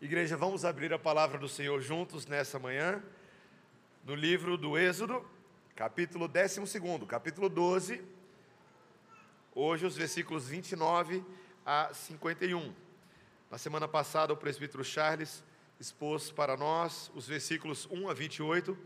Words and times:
Igreja, 0.00 0.36
vamos 0.36 0.64
abrir 0.64 0.92
a 0.92 0.98
palavra 0.98 1.38
do 1.38 1.48
Senhor 1.48 1.80
juntos 1.80 2.26
nessa 2.26 2.58
manhã, 2.58 3.02
no 4.04 4.14
livro 4.14 4.58
do 4.58 4.76
Êxodo, 4.76 5.24
capítulo 5.74 6.26
12, 6.26 6.60
capítulo 7.06 7.48
12, 7.48 8.02
hoje 9.54 9.86
os 9.86 9.96
versículos 9.96 10.48
29 10.48 11.24
a 11.64 11.94
51. 11.94 12.74
Na 13.50 13.56
semana 13.56 13.86
passada, 13.86 14.32
o 14.32 14.36
presbítero 14.36 14.84
Charles 14.84 15.44
expôs 15.78 16.30
para 16.30 16.56
nós 16.56 17.10
os 17.14 17.26
versículos 17.26 17.88
1 17.90 18.10
a 18.10 18.12
28, 18.12 18.76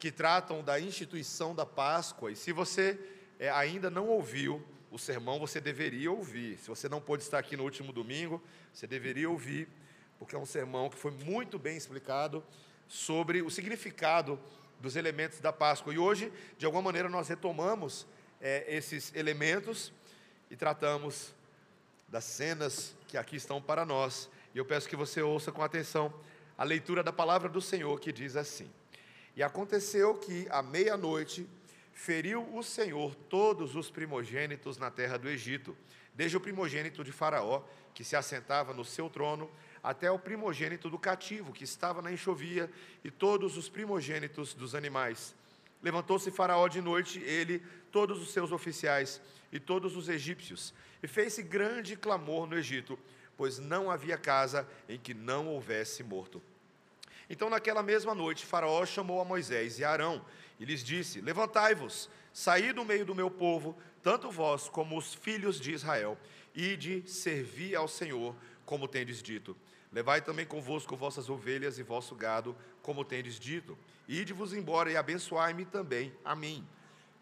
que 0.00 0.10
tratam 0.10 0.64
da 0.64 0.80
instituição 0.80 1.54
da 1.54 1.64
Páscoa, 1.64 2.32
e 2.32 2.36
se 2.36 2.52
você 2.52 2.98
é, 3.38 3.48
ainda 3.50 3.88
não 3.88 4.08
ouviu 4.08 4.62
o 4.90 4.98
sermão, 4.98 5.38
você 5.38 5.60
deveria 5.60 6.10
ouvir. 6.10 6.58
Se 6.58 6.68
você 6.68 6.88
não 6.88 7.00
pôde 7.00 7.22
estar 7.22 7.38
aqui 7.38 7.56
no 7.56 7.62
último 7.62 7.92
domingo, 7.92 8.42
você 8.74 8.86
deveria 8.86 9.30
ouvir, 9.30 9.68
porque 10.20 10.36
é 10.36 10.38
um 10.38 10.44
sermão 10.44 10.90
que 10.90 10.98
foi 10.98 11.10
muito 11.10 11.58
bem 11.58 11.78
explicado 11.78 12.44
sobre 12.86 13.40
o 13.40 13.48
significado 13.48 14.38
dos 14.78 14.94
elementos 14.94 15.40
da 15.40 15.50
Páscoa. 15.50 15.94
E 15.94 15.98
hoje, 15.98 16.30
de 16.58 16.66
alguma 16.66 16.82
maneira, 16.82 17.08
nós 17.08 17.26
retomamos 17.26 18.06
é, 18.38 18.66
esses 18.68 19.14
elementos 19.14 19.90
e 20.50 20.56
tratamos 20.56 21.34
das 22.06 22.24
cenas 22.24 22.94
que 23.08 23.16
aqui 23.16 23.36
estão 23.36 23.62
para 23.62 23.86
nós. 23.86 24.28
E 24.54 24.58
eu 24.58 24.64
peço 24.66 24.90
que 24.90 24.94
você 24.94 25.22
ouça 25.22 25.50
com 25.50 25.62
atenção 25.62 26.12
a 26.58 26.64
leitura 26.64 27.02
da 27.02 27.14
palavra 27.14 27.48
do 27.48 27.62
Senhor 27.62 27.98
que 27.98 28.12
diz 28.12 28.36
assim: 28.36 28.70
E 29.34 29.42
aconteceu 29.42 30.14
que 30.16 30.46
à 30.50 30.62
meia-noite 30.62 31.48
feriu 31.94 32.46
o 32.54 32.62
Senhor 32.62 33.14
todos 33.14 33.74
os 33.74 33.90
primogênitos 33.90 34.76
na 34.76 34.90
terra 34.90 35.16
do 35.16 35.30
Egito, 35.30 35.74
desde 36.14 36.36
o 36.36 36.40
primogênito 36.40 37.02
de 37.02 37.10
Faraó, 37.10 37.62
que 37.94 38.04
se 38.04 38.16
assentava 38.16 38.74
no 38.74 38.84
seu 38.84 39.08
trono, 39.08 39.50
até 39.82 40.10
o 40.10 40.18
primogênito 40.18 40.90
do 40.90 40.98
cativo, 40.98 41.52
que 41.52 41.64
estava 41.64 42.02
na 42.02 42.12
enxovia, 42.12 42.70
e 43.02 43.10
todos 43.10 43.56
os 43.56 43.68
primogênitos 43.68 44.54
dos 44.54 44.74
animais. 44.74 45.34
Levantou-se 45.82 46.30
Faraó 46.30 46.68
de 46.68 46.80
noite, 46.80 47.20
ele, 47.20 47.62
todos 47.90 48.20
os 48.20 48.32
seus 48.32 48.52
oficiais 48.52 49.20
e 49.50 49.58
todos 49.58 49.96
os 49.96 50.08
egípcios, 50.08 50.74
e 51.02 51.08
fez-se 51.08 51.42
grande 51.42 51.96
clamor 51.96 52.46
no 52.46 52.56
Egito, 52.56 52.98
pois 53.36 53.58
não 53.58 53.90
havia 53.90 54.18
casa 54.18 54.68
em 54.88 54.98
que 54.98 55.14
não 55.14 55.48
houvesse 55.48 56.02
morto. 56.02 56.42
Então, 57.28 57.48
naquela 57.48 57.82
mesma 57.82 58.14
noite, 58.14 58.44
Faraó 58.44 58.84
chamou 58.84 59.20
a 59.20 59.24
Moisés 59.24 59.78
e 59.78 59.84
Arão 59.84 60.24
e 60.58 60.64
lhes 60.64 60.84
disse: 60.84 61.20
Levantai-vos, 61.20 62.10
saí 62.32 62.72
do 62.72 62.84
meio 62.84 63.06
do 63.06 63.14
meu 63.14 63.30
povo, 63.30 63.78
tanto 64.02 64.30
vós 64.30 64.68
como 64.68 64.98
os 64.98 65.14
filhos 65.14 65.58
de 65.58 65.72
Israel, 65.72 66.18
e 66.54 66.76
de 66.76 67.08
servir 67.08 67.76
ao 67.76 67.88
Senhor, 67.88 68.34
como 68.66 68.88
tendes 68.88 69.22
dito. 69.22 69.56
Levai 69.92 70.20
também 70.20 70.46
convosco 70.46 70.96
vossas 70.96 71.28
ovelhas 71.28 71.78
e 71.78 71.82
vosso 71.82 72.14
gado, 72.14 72.56
como 72.82 73.04
tendes 73.04 73.38
dito. 73.38 73.76
Ide-vos 74.06 74.52
embora 74.52 74.90
e 74.90 74.96
abençoai-me 74.96 75.64
também 75.64 76.12
a 76.24 76.34
mim. 76.36 76.66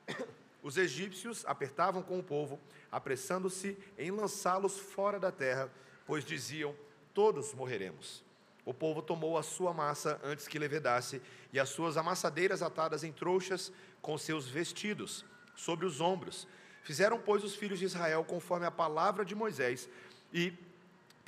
Os 0.62 0.77
egípcios 0.77 1.44
apertavam 1.46 2.02
com 2.02 2.19
o 2.19 2.22
povo, 2.22 2.61
apressando-se 2.92 3.78
em 3.96 4.11
lançá-los 4.11 4.78
fora 4.78 5.19
da 5.19 5.30
terra, 5.30 5.70
pois 6.06 6.24
diziam: 6.24 6.74
Todos 7.14 7.55
morreremos. 7.55 8.22
O 8.64 8.74
povo 8.74 9.00
tomou 9.00 9.39
a 9.39 9.42
sua 9.42 9.72
massa 9.72 10.20
antes 10.22 10.46
que 10.46 10.58
levedasse, 10.58 11.22
e 11.52 11.58
as 11.58 11.70
suas 11.70 11.96
amassadeiras 11.96 12.61
atadas 12.61 13.02
em 13.02 13.12
trouxas 13.12 13.72
com 14.02 14.19
seus 14.19 14.46
vestidos 14.46 15.24
sobre 15.56 15.86
os 15.86 16.02
ombros. 16.02 16.46
Fizeram, 16.83 17.19
pois, 17.19 17.42
os 17.42 17.55
filhos 17.55 17.78
de 17.78 17.86
Israel 17.86 18.24
conforme 18.24 18.66
a 18.66 18.70
palavra 18.70 19.24
de 19.24 19.34
Moisés, 19.34 19.89
e 20.33 20.52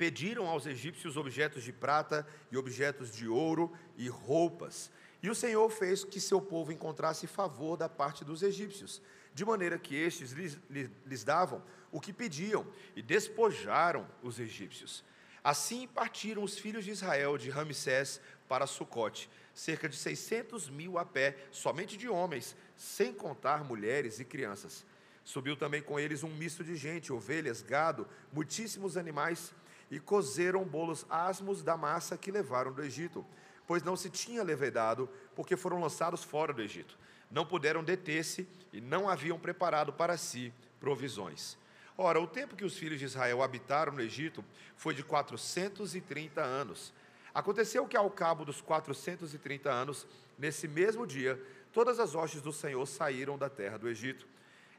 pediram 0.01 0.47
aos 0.47 0.65
egípcios 0.65 1.15
objetos 1.15 1.61
de 1.63 1.71
prata 1.71 2.27
e 2.51 2.57
objetos 2.57 3.11
de 3.11 3.27
ouro 3.27 3.71
e 3.95 4.09
roupas. 4.09 4.89
E 5.21 5.29
o 5.29 5.35
Senhor 5.35 5.69
fez 5.69 6.03
que 6.03 6.19
seu 6.19 6.41
povo 6.41 6.71
encontrasse 6.71 7.27
favor 7.27 7.77
da 7.77 7.87
parte 7.87 8.25
dos 8.25 8.41
egípcios, 8.41 8.99
de 9.31 9.45
maneira 9.45 9.77
que 9.77 9.93
estes 9.95 10.31
lhes, 10.31 10.57
lhes 11.05 11.23
davam 11.23 11.63
o 11.91 12.01
que 12.01 12.11
pediam, 12.11 12.65
e 12.95 13.01
despojaram 13.03 14.07
os 14.23 14.39
egípcios. 14.39 15.03
Assim 15.43 15.87
partiram 15.87 16.41
os 16.41 16.57
filhos 16.57 16.83
de 16.83 16.89
Israel 16.89 17.37
de 17.37 17.51
Ramsés 17.51 18.19
para 18.49 18.65
Sucote, 18.65 19.29
cerca 19.53 19.87
de 19.87 19.95
600 19.95 20.67
mil 20.67 20.97
a 20.97 21.05
pé, 21.05 21.37
somente 21.51 21.95
de 21.95 22.09
homens, 22.09 22.55
sem 22.75 23.13
contar 23.13 23.63
mulheres 23.63 24.19
e 24.19 24.25
crianças. 24.25 24.83
Subiu 25.23 25.55
também 25.55 25.83
com 25.83 25.99
eles 25.99 26.23
um 26.23 26.29
misto 26.29 26.63
de 26.63 26.75
gente, 26.75 27.13
ovelhas, 27.13 27.61
gado, 27.61 28.07
muitíssimos 28.33 28.97
animais, 28.97 29.53
e 29.91 29.99
cozeram 29.99 30.63
bolos 30.63 31.05
asmos 31.09 31.61
da 31.61 31.75
massa 31.75 32.17
que 32.17 32.31
levaram 32.31 32.71
do 32.71 32.81
Egito, 32.81 33.25
pois 33.67 33.83
não 33.83 33.97
se 33.97 34.09
tinha 34.09 34.41
levedado, 34.41 35.09
porque 35.35 35.57
foram 35.57 35.81
lançados 35.81 36.23
fora 36.23 36.53
do 36.53 36.61
Egito. 36.61 36.97
Não 37.29 37.45
puderam 37.45 37.83
deter-se 37.83 38.47
e 38.71 38.79
não 38.79 39.09
haviam 39.09 39.37
preparado 39.37 39.91
para 39.91 40.17
si 40.17 40.53
provisões. 40.79 41.57
Ora, 41.97 42.19
o 42.19 42.25
tempo 42.25 42.55
que 42.55 42.63
os 42.63 42.77
filhos 42.77 42.99
de 42.99 43.05
Israel 43.05 43.43
habitaram 43.43 43.91
no 43.91 44.01
Egito 44.01 44.43
foi 44.77 44.95
de 44.95 45.03
430 45.03 46.41
anos. 46.41 46.93
Aconteceu 47.33 47.85
que, 47.85 47.97
ao 47.97 48.09
cabo 48.09 48.45
dos 48.45 48.61
430 48.61 49.69
anos, 49.69 50.07
nesse 50.37 50.67
mesmo 50.67 51.05
dia, 51.05 51.39
todas 51.71 51.99
as 51.99 52.15
hostes 52.15 52.41
do 52.41 52.51
Senhor 52.51 52.85
saíram 52.85 53.37
da 53.37 53.49
terra 53.49 53.77
do 53.77 53.89
Egito. 53.89 54.25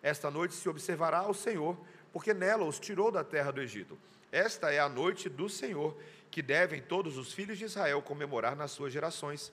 Esta 0.03 0.31
noite 0.31 0.55
se 0.55 0.69
observará 0.69 1.19
ao 1.19 1.33
Senhor, 1.35 1.79
porque 2.13 2.35
nela 2.35 2.65
os 2.65 2.81
tirou 2.81 3.11
da 3.11 3.23
terra 3.23 3.53
do 3.53 3.61
Egito. 3.61 3.97
Esta 4.33 4.73
é 4.73 4.81
a 4.81 4.89
noite 4.89 5.29
do 5.29 5.49
Senhor, 5.49 5.97
que 6.31 6.43
devem 6.43 6.83
todos 6.83 7.17
os 7.17 7.33
filhos 7.33 7.59
de 7.59 7.67
Israel 7.67 8.03
comemorar 8.03 8.57
nas 8.57 8.73
suas 8.73 8.93
gerações. 8.93 9.53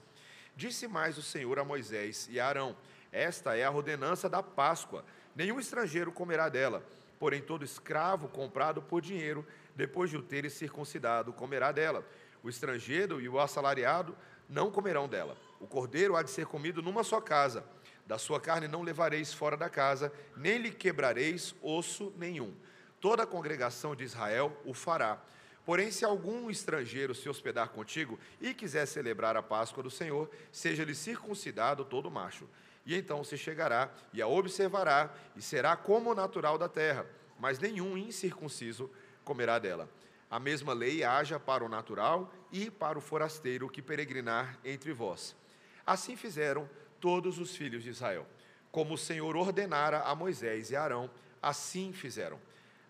Disse 0.56 0.88
mais 0.88 1.16
o 1.16 1.22
Senhor 1.22 1.58
a 1.60 1.64
Moisés 1.64 2.26
e 2.28 2.40
a 2.40 2.48
Arão: 2.48 2.76
Esta 3.12 3.56
é 3.56 3.62
a 3.62 3.70
ordenança 3.70 4.28
da 4.28 4.42
Páscoa. 4.42 5.04
Nenhum 5.36 5.60
estrangeiro 5.60 6.10
comerá 6.10 6.48
dela 6.48 6.84
Porém, 7.20 7.42
todo 7.42 7.62
escravo 7.62 8.28
comprado 8.28 8.80
por 8.80 9.02
dinheiro, 9.02 9.46
depois 9.76 10.08
de 10.08 10.16
o 10.16 10.22
terem 10.22 10.48
circuncidado, 10.48 11.34
comerá 11.34 11.70
dela. 11.70 12.02
O 12.42 12.48
estrangeiro 12.48 13.20
e 13.20 13.28
o 13.28 13.38
assalariado 13.38 14.16
não 14.48 14.70
comerão 14.70 15.06
dela. 15.06 15.36
O 15.60 15.66
cordeiro 15.66 16.16
há 16.16 16.22
de 16.22 16.30
ser 16.30 16.46
comido 16.46 16.80
numa 16.80 17.04
só 17.04 17.20
casa. 17.20 17.62
Da 18.06 18.16
sua 18.16 18.40
carne 18.40 18.66
não 18.66 18.80
levareis 18.80 19.34
fora 19.34 19.54
da 19.54 19.68
casa, 19.68 20.10
nem 20.34 20.56
lhe 20.56 20.70
quebrareis 20.70 21.54
osso 21.60 22.10
nenhum. 22.16 22.54
Toda 23.00 23.22
a 23.22 23.26
congregação 23.26 23.96
de 23.96 24.04
Israel 24.04 24.56
o 24.64 24.74
fará. 24.74 25.20
Porém, 25.64 25.90
se 25.90 26.04
algum 26.04 26.50
estrangeiro 26.50 27.14
se 27.14 27.28
hospedar 27.28 27.68
contigo 27.68 28.18
e 28.40 28.52
quiser 28.52 28.86
celebrar 28.86 29.36
a 29.36 29.42
Páscoa 29.42 29.82
do 29.82 29.90
Senhor, 29.90 30.30
seja-lhe 30.50 30.94
circuncidado 30.94 31.84
todo 31.84 32.10
macho 32.10 32.48
e 32.84 32.94
então 32.96 33.22
se 33.22 33.36
chegará 33.36 33.90
e 34.12 34.22
a 34.22 34.26
observará, 34.26 35.12
e 35.36 35.42
será 35.42 35.76
como 35.76 36.10
o 36.10 36.14
natural 36.14 36.58
da 36.58 36.68
terra, 36.68 37.06
mas 37.38 37.58
nenhum 37.58 37.96
incircunciso 37.96 38.90
comerá 39.24 39.58
dela. 39.58 39.88
A 40.30 40.38
mesma 40.38 40.72
lei 40.72 41.02
haja 41.02 41.38
para 41.38 41.64
o 41.64 41.68
natural 41.68 42.32
e 42.52 42.70
para 42.70 42.98
o 42.98 43.00
forasteiro 43.00 43.68
que 43.68 43.82
peregrinar 43.82 44.58
entre 44.64 44.92
vós. 44.92 45.36
Assim 45.84 46.16
fizeram 46.16 46.68
todos 47.00 47.38
os 47.38 47.56
filhos 47.56 47.82
de 47.82 47.90
Israel. 47.90 48.26
Como 48.70 48.94
o 48.94 48.98
Senhor 48.98 49.36
ordenara 49.36 50.00
a 50.00 50.14
Moisés 50.14 50.70
e 50.70 50.76
Arão, 50.76 51.10
assim 51.42 51.92
fizeram. 51.92 52.38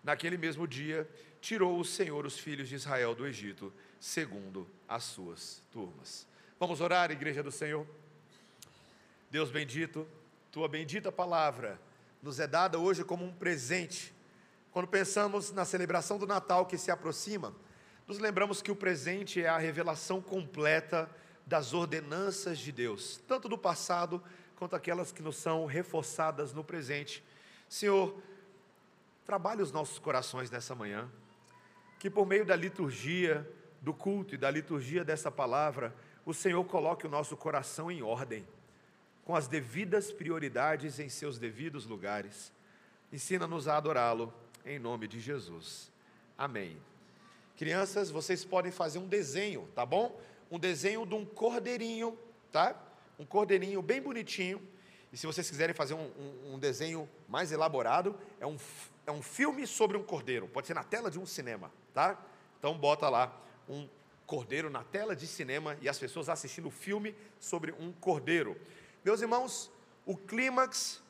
Naquele 0.03 0.37
mesmo 0.37 0.67
dia, 0.67 1.09
tirou 1.39 1.79
o 1.79 1.85
Senhor 1.85 2.25
os 2.25 2.39
filhos 2.39 2.69
de 2.69 2.75
Israel 2.75 3.13
do 3.13 3.25
Egito, 3.25 3.71
segundo 3.99 4.67
as 4.87 5.03
suas 5.03 5.61
turmas. 5.71 6.27
Vamos 6.59 6.81
orar, 6.81 7.11
igreja 7.11 7.43
do 7.43 7.51
Senhor? 7.51 7.85
Deus 9.29 9.49
bendito, 9.49 10.07
tua 10.51 10.67
bendita 10.67 11.11
palavra 11.11 11.79
nos 12.21 12.39
é 12.39 12.45
dada 12.45 12.77
hoje 12.77 13.03
como 13.03 13.25
um 13.25 13.33
presente. 13.33 14.13
Quando 14.71 14.87
pensamos 14.87 15.51
na 15.51 15.65
celebração 15.65 16.17
do 16.17 16.27
Natal 16.27 16.65
que 16.65 16.77
se 16.77 16.91
aproxima, 16.91 17.53
nos 18.07 18.19
lembramos 18.19 18.61
que 18.61 18.71
o 18.71 18.75
presente 18.75 19.41
é 19.41 19.47
a 19.47 19.57
revelação 19.57 20.21
completa 20.21 21.09
das 21.45 21.73
ordenanças 21.73 22.59
de 22.59 22.71
Deus, 22.71 23.19
tanto 23.27 23.49
do 23.49 23.57
passado 23.57 24.23
quanto 24.55 24.75
aquelas 24.75 25.11
que 25.11 25.23
nos 25.23 25.37
são 25.37 25.65
reforçadas 25.65 26.53
no 26.53 26.63
presente. 26.63 27.23
Senhor, 27.67 28.21
trabalhe 29.25 29.61
os 29.61 29.71
nossos 29.71 29.99
corações 29.99 30.49
nessa 30.49 30.75
manhã, 30.75 31.09
que 31.99 32.09
por 32.09 32.25
meio 32.25 32.45
da 32.45 32.55
liturgia, 32.55 33.49
do 33.81 33.93
culto 33.93 34.35
e 34.35 34.37
da 34.37 34.49
liturgia 34.49 35.03
dessa 35.03 35.31
palavra, 35.31 35.95
o 36.25 36.33
Senhor 36.33 36.63
coloque 36.65 37.05
o 37.05 37.09
nosso 37.09 37.35
coração 37.35 37.91
em 37.91 38.01
ordem 38.01 38.45
com 39.23 39.35
as 39.35 39.47
devidas 39.47 40.11
prioridades 40.11 40.99
em 40.99 41.09
seus 41.09 41.37
devidos 41.37 41.85
lugares. 41.85 42.51
Ensina-nos 43.13 43.67
a 43.67 43.77
adorá-lo, 43.77 44.33
em 44.65 44.79
nome 44.79 45.07
de 45.07 45.19
Jesus. 45.19 45.91
Amém. 46.37 46.77
Crianças, 47.55 48.09
vocês 48.09 48.43
podem 48.43 48.71
fazer 48.71 48.99
um 48.99 49.07
desenho, 49.07 49.67
tá 49.75 49.85
bom? 49.85 50.19
Um 50.49 50.57
desenho 50.57 51.05
de 51.05 51.13
um 51.13 51.25
cordeirinho, 51.25 52.17
tá? 52.51 52.75
Um 53.19 53.25
cordeirinho 53.25 53.81
bem 53.81 54.01
bonitinho. 54.01 54.61
E 55.11 55.17
se 55.17 55.27
vocês 55.27 55.49
quiserem 55.49 55.75
fazer 55.75 55.93
um, 55.93 56.05
um, 56.05 56.53
um 56.53 56.59
desenho 56.59 57.07
mais 57.27 57.51
elaborado, 57.51 58.17
é 58.39 58.47
um, 58.47 58.57
é 59.05 59.11
um 59.11 59.21
filme 59.21 59.67
sobre 59.67 59.97
um 59.97 60.03
cordeiro. 60.03 60.47
Pode 60.47 60.67
ser 60.67 60.73
na 60.73 60.83
tela 60.83 61.11
de 61.11 61.19
um 61.19 61.25
cinema, 61.25 61.71
tá? 61.93 62.17
Então 62.57 62.77
bota 62.77 63.09
lá 63.09 63.35
um 63.67 63.87
cordeiro 64.25 64.69
na 64.69 64.83
tela 64.83 65.13
de 65.13 65.27
cinema 65.27 65.77
e 65.81 65.89
as 65.89 65.99
pessoas 65.99 66.29
assistindo 66.29 66.69
o 66.69 66.71
filme 66.71 67.13
sobre 67.39 67.73
um 67.73 67.91
cordeiro. 67.91 68.55
Meus 69.03 69.21
irmãos, 69.21 69.69
o 70.05 70.15
clímax 70.15 71.01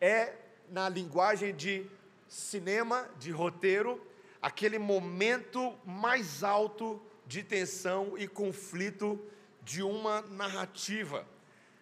é, 0.00 0.34
na 0.70 0.88
linguagem 0.88 1.54
de 1.54 1.86
cinema, 2.26 3.10
de 3.18 3.30
roteiro, 3.30 4.00
aquele 4.40 4.78
momento 4.78 5.76
mais 5.84 6.42
alto 6.42 7.02
de 7.26 7.42
tensão 7.42 8.16
e 8.16 8.26
conflito 8.26 9.20
de 9.62 9.82
uma 9.82 10.22
narrativa. 10.22 11.26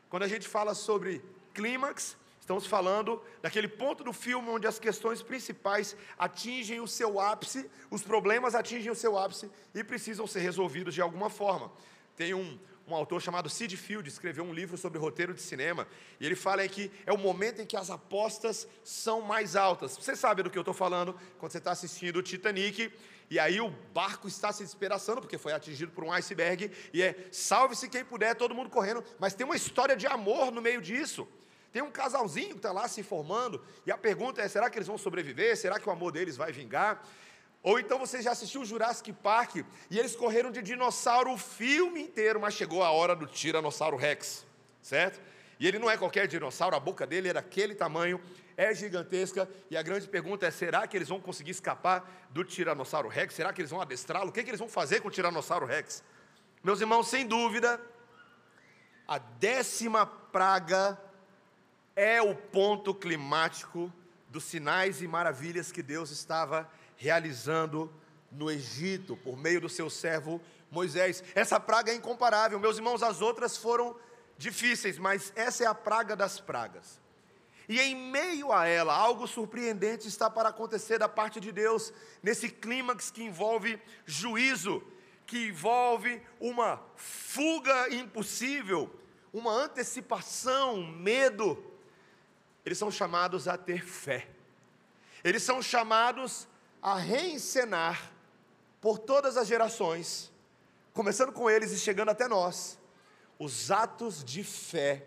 Quando 0.09 0.23
a 0.23 0.29
gente 0.29 0.49
fala 0.49 0.75
sobre 0.75 1.23
clímax, 1.53 2.17
estamos 2.41 2.67
falando 2.67 3.23
daquele 3.43 3.69
ponto 3.69 4.03
do 4.03 4.13
filme 4.13 4.49
onde 4.49 4.67
as 4.67 4.79
questões 4.79 5.23
principais 5.23 5.95
atingem 6.19 6.81
o 6.81 6.89
seu 6.89 7.21
ápice, 7.21 7.71
os 7.91 8.03
problemas 8.03 8.55
atingem 8.55 8.91
o 8.91 8.95
seu 8.95 9.19
ápice 9.19 9.51
e 9.75 9.85
precisam 9.85 10.27
ser 10.27 10.41
resolvidos 10.41 10.95
de 10.95 11.03
alguma 11.03 11.29
forma. 11.29 11.71
Tem 12.17 12.33
um, 12.33 12.59
um 12.89 12.95
autor 12.95 13.21
chamado 13.21 13.49
Sid 13.51 13.77
Field, 13.77 14.09
escreveu 14.09 14.45
um 14.45 14.53
livro 14.53 14.77
sobre 14.79 14.99
roteiro 14.99 15.35
de 15.35 15.43
cinema, 15.43 15.87
e 16.19 16.27
ele 16.27 16.35
fala 16.35 16.67
que 16.67 16.91
é 17.05 17.13
o 17.13 17.19
momento 17.19 17.61
em 17.61 17.67
que 17.67 17.77
as 17.77 17.91
apostas 17.91 18.67
são 18.83 19.21
mais 19.21 19.57
altas. 19.57 19.97
Você 19.97 20.17
sabe 20.17 20.43
do 20.43 20.51
que 20.51 20.57
eu 20.57 20.63
estou 20.63 20.75
falando 20.75 21.19
quando 21.39 21.53
você 21.53 21.59
está 21.59 21.71
assistindo 21.73 22.17
o 22.17 22.23
Titanic, 22.23 22.93
e 23.31 23.39
aí 23.39 23.61
o 23.61 23.69
barco 23.93 24.27
está 24.27 24.53
se 24.53 24.65
despedaçando, 24.65 25.21
porque 25.21 25.37
foi 25.37 25.53
atingido 25.53 25.93
por 25.93 26.03
um 26.03 26.13
iceberg, 26.13 26.71
e 26.93 27.03
é 27.03 27.29
salve-se 27.31 27.89
quem 27.89 28.05
puder, 28.05 28.35
todo 28.35 28.55
mundo 28.55 28.71
correndo, 28.71 29.05
mas 29.19 29.35
tem 29.35 29.45
uma 29.45 29.57
história 29.57 29.95
de 29.95 30.07
amor 30.07 30.51
no 30.51 30.63
meio 30.63 30.81
disso. 30.81 31.29
Tem 31.71 31.83
um 31.83 31.91
casalzinho 31.91 32.51
que 32.51 32.57
está 32.57 32.73
lá 32.73 32.89
se 32.89 33.03
formando, 33.03 33.63
e 33.85 33.93
a 33.93 33.99
pergunta 33.99 34.41
é: 34.41 34.49
será 34.49 34.71
que 34.71 34.79
eles 34.79 34.89
vão 34.89 34.97
sobreviver? 34.97 35.55
Será 35.57 35.79
que 35.79 35.87
o 35.87 35.93
amor 35.93 36.13
deles 36.13 36.37
vai 36.37 36.51
vingar? 36.51 37.07
Ou 37.63 37.79
então 37.79 37.99
você 37.99 38.23
já 38.23 38.33
assistiu 38.33 38.61
o 38.61 38.65
Jurassic 38.65 39.13
Park 39.13 39.57
e 39.91 39.99
eles 39.99 40.15
correram 40.15 40.51
de 40.51 40.63
dinossauro 40.63 41.33
o 41.33 41.39
filme 41.39 42.03
inteiro, 42.03 42.41
mas 42.41 42.55
chegou 42.55 42.83
a 42.83 42.91
hora 42.91 43.17
do 43.17 43.27
Tiranossauro 43.27 43.97
Rex, 43.97 44.47
certo? 44.81 45.21
E 45.59 45.67
ele 45.67 45.79
não 45.79 45.91
é 45.91 45.97
qualquer 45.97 46.29
dinossauro, 46.29 46.77
a 46.77 46.81
boca 46.81 47.05
dele 47.05 47.29
era 47.29 47.41
aquele 47.41 47.75
tamanho, 47.75 48.21
é 48.57 48.73
gigantesca, 48.73 49.49
e 49.71 49.77
a 49.77 49.83
grande 49.83 50.07
pergunta 50.07 50.47
é: 50.47 50.51
será 50.53 50.87
que 50.87 50.97
eles 50.97 51.09
vão 51.09 51.21
conseguir 51.21 51.51
escapar 51.51 52.09
do 52.31 52.45
Tiranossauro 52.45 53.09
Rex? 53.09 53.35
Será 53.35 53.53
que 53.53 53.61
eles 53.61 53.71
vão 53.71 53.81
adestrá-lo? 53.81 54.31
O 54.31 54.33
que, 54.33 54.41
é 54.41 54.43
que 54.45 54.51
eles 54.51 54.61
vão 54.61 54.69
fazer 54.69 55.01
com 55.01 55.09
o 55.09 55.11
Tiranossauro 55.11 55.67
Rex? 55.67 56.03
Meus 56.63 56.81
irmãos, 56.81 57.09
sem 57.09 57.27
dúvida, 57.27 57.81
a 59.07 59.19
décima 59.19 60.07
praga 60.07 61.01
é 61.97 62.23
o 62.23 62.35
ponto 62.35 62.95
climático 62.95 63.93
dos 64.29 64.45
sinais 64.45 65.03
e 65.03 65.09
maravilhas 65.09 65.73
que 65.73 65.83
Deus 65.83 66.11
estava 66.11 66.71
realizando 66.99 67.91
no 68.31 68.51
Egito, 68.51 69.17
por 69.17 69.39
meio 69.39 69.63
do 69.63 69.69
seu 69.69 69.89
servo 69.89 70.41
Moisés. 70.71 71.25
Essa 71.35 71.59
praga 71.59 71.91
é 71.91 71.95
incomparável, 71.95 72.61
meus 72.61 72.77
irmãos, 72.77 73.03
as 73.03 73.23
outras 73.23 73.57
foram 73.57 73.97
difíceis, 74.37 74.99
mas 74.99 75.33
essa 75.35 75.65
é 75.65 75.67
a 75.67 75.75
praga 75.75 76.15
das 76.15 76.39
pragas. 76.39 77.01
E 77.69 77.81
em 77.81 77.95
meio 77.95 78.53
a 78.53 78.67
ela, 78.67 78.95
algo 78.95 79.27
surpreendente 79.27 80.09
está 80.09 80.29
para 80.29 80.49
acontecer 80.49 80.99
da 80.99 81.09
parte 81.09 81.39
de 81.39 81.53
Deus, 81.53 81.93
nesse 82.23 82.49
clímax 82.49 83.11
que 83.11 83.23
envolve 83.23 83.81
juízo, 84.07 84.83
que 85.27 85.49
envolve 85.49 86.23
uma 86.41 86.83
fuga 86.97 87.95
impossível, 87.95 88.91
uma 89.33 89.53
antecipação, 89.53 90.83
medo. 90.83 91.63
Eles 92.65 92.79
são 92.79 92.91
chamados 92.91 93.47
a 93.47 93.59
ter 93.59 93.85
fé. 93.85 94.27
Eles 95.23 95.43
são 95.43 95.61
chamados 95.61 96.49
a 96.83 96.97
reencenar 96.97 98.13
por 98.81 98.99
todas 98.99 99.37
as 99.37 99.49
gerações, 99.49 100.31
começando 100.93 101.33
com 101.33 101.51
eles 101.51 101.73
e 101.73 101.79
chegando 101.79 102.11
até 102.11 102.29
nós, 102.29 102.79
os 103.39 103.71
atos 103.71 104.25
de 104.25 104.43
fé 104.43 105.05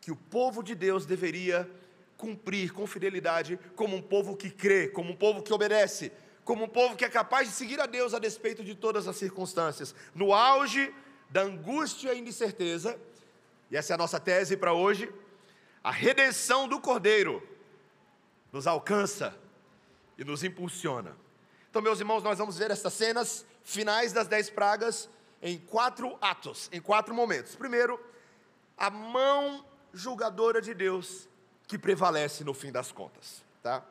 que 0.00 0.10
o 0.10 0.16
povo 0.16 0.62
de 0.62 0.74
Deus 0.74 1.04
deveria 1.04 1.70
cumprir 2.16 2.72
com 2.72 2.86
fidelidade, 2.86 3.58
como 3.74 3.96
um 3.96 4.02
povo 4.02 4.36
que 4.36 4.50
crê, 4.50 4.88
como 4.88 5.12
um 5.12 5.16
povo 5.16 5.42
que 5.42 5.52
obedece, 5.52 6.12
como 6.44 6.64
um 6.64 6.68
povo 6.68 6.96
que 6.96 7.04
é 7.04 7.08
capaz 7.08 7.48
de 7.48 7.54
seguir 7.54 7.80
a 7.80 7.86
Deus 7.86 8.12
a 8.12 8.18
despeito 8.18 8.62
de 8.64 8.74
todas 8.74 9.08
as 9.08 9.16
circunstâncias. 9.16 9.94
No 10.14 10.32
auge 10.34 10.92
da 11.30 11.42
angústia 11.42 12.12
e 12.12 12.20
incerteza, 12.20 12.98
e 13.70 13.76
essa 13.76 13.92
é 13.92 13.94
a 13.94 13.98
nossa 13.98 14.18
tese 14.18 14.56
para 14.56 14.72
hoje, 14.72 15.12
a 15.82 15.90
redenção 15.90 16.68
do 16.68 16.80
Cordeiro 16.80 17.42
nos 18.52 18.66
alcança 18.66 19.38
e 20.20 20.24
nos 20.24 20.44
impulsiona. 20.44 21.16
Então, 21.70 21.80
meus 21.80 21.98
irmãos, 21.98 22.22
nós 22.22 22.36
vamos 22.36 22.58
ver 22.58 22.70
essas 22.70 22.92
cenas 22.92 23.46
finais 23.64 24.12
das 24.12 24.28
dez 24.28 24.50
pragas 24.50 25.08
em 25.40 25.56
quatro 25.58 26.18
atos, 26.20 26.68
em 26.70 26.80
quatro 26.80 27.14
momentos. 27.14 27.56
Primeiro, 27.56 27.98
a 28.76 28.90
mão 28.90 29.64
julgadora 29.94 30.60
de 30.60 30.74
Deus 30.74 31.26
que 31.66 31.78
prevalece 31.78 32.44
no 32.44 32.52
fim 32.52 32.70
das 32.70 32.92
contas, 32.92 33.42
tá? 33.62 33.82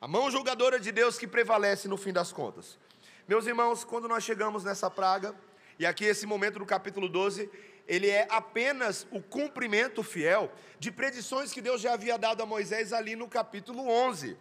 A 0.00 0.06
mão 0.06 0.30
julgadora 0.30 0.78
de 0.78 0.92
Deus 0.92 1.16
que 1.16 1.26
prevalece 1.26 1.88
no 1.88 1.96
fim 1.96 2.12
das 2.12 2.30
contas. 2.30 2.78
Meus 3.26 3.46
irmãos, 3.46 3.84
quando 3.84 4.06
nós 4.06 4.22
chegamos 4.22 4.64
nessa 4.64 4.90
praga, 4.90 5.34
e 5.78 5.86
aqui 5.86 6.04
esse 6.04 6.26
momento 6.26 6.58
do 6.58 6.66
capítulo 6.66 7.08
12, 7.08 7.50
ele 7.88 8.10
é 8.10 8.26
apenas 8.28 9.06
o 9.10 9.22
cumprimento 9.22 10.02
fiel 10.02 10.52
de 10.78 10.92
predições 10.92 11.52
que 11.52 11.62
Deus 11.62 11.80
já 11.80 11.94
havia 11.94 12.18
dado 12.18 12.42
a 12.42 12.46
Moisés 12.46 12.92
ali 12.92 13.16
no 13.16 13.28
capítulo 13.28 13.88
11. 13.88 14.36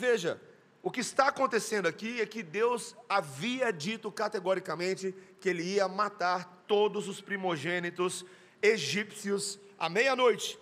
Veja, 0.00 0.40
o 0.82 0.90
que 0.90 1.00
está 1.00 1.28
acontecendo 1.28 1.86
aqui 1.86 2.22
é 2.22 2.26
que 2.26 2.42
Deus 2.42 2.96
havia 3.06 3.70
dito 3.70 4.10
categoricamente 4.10 5.14
que 5.38 5.50
ele 5.50 5.62
ia 5.62 5.86
matar 5.86 6.64
todos 6.66 7.06
os 7.06 7.20
primogênitos 7.20 8.24
egípcios 8.62 9.60
à 9.78 9.90
meia-noite. 9.90 10.58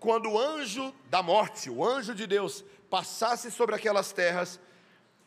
Quando 0.00 0.32
o 0.32 0.36
anjo 0.36 0.92
da 1.08 1.22
morte, 1.22 1.70
o 1.70 1.86
anjo 1.86 2.16
de 2.16 2.26
Deus, 2.26 2.64
passasse 2.90 3.48
sobre 3.52 3.76
aquelas 3.76 4.12
terras 4.12 4.58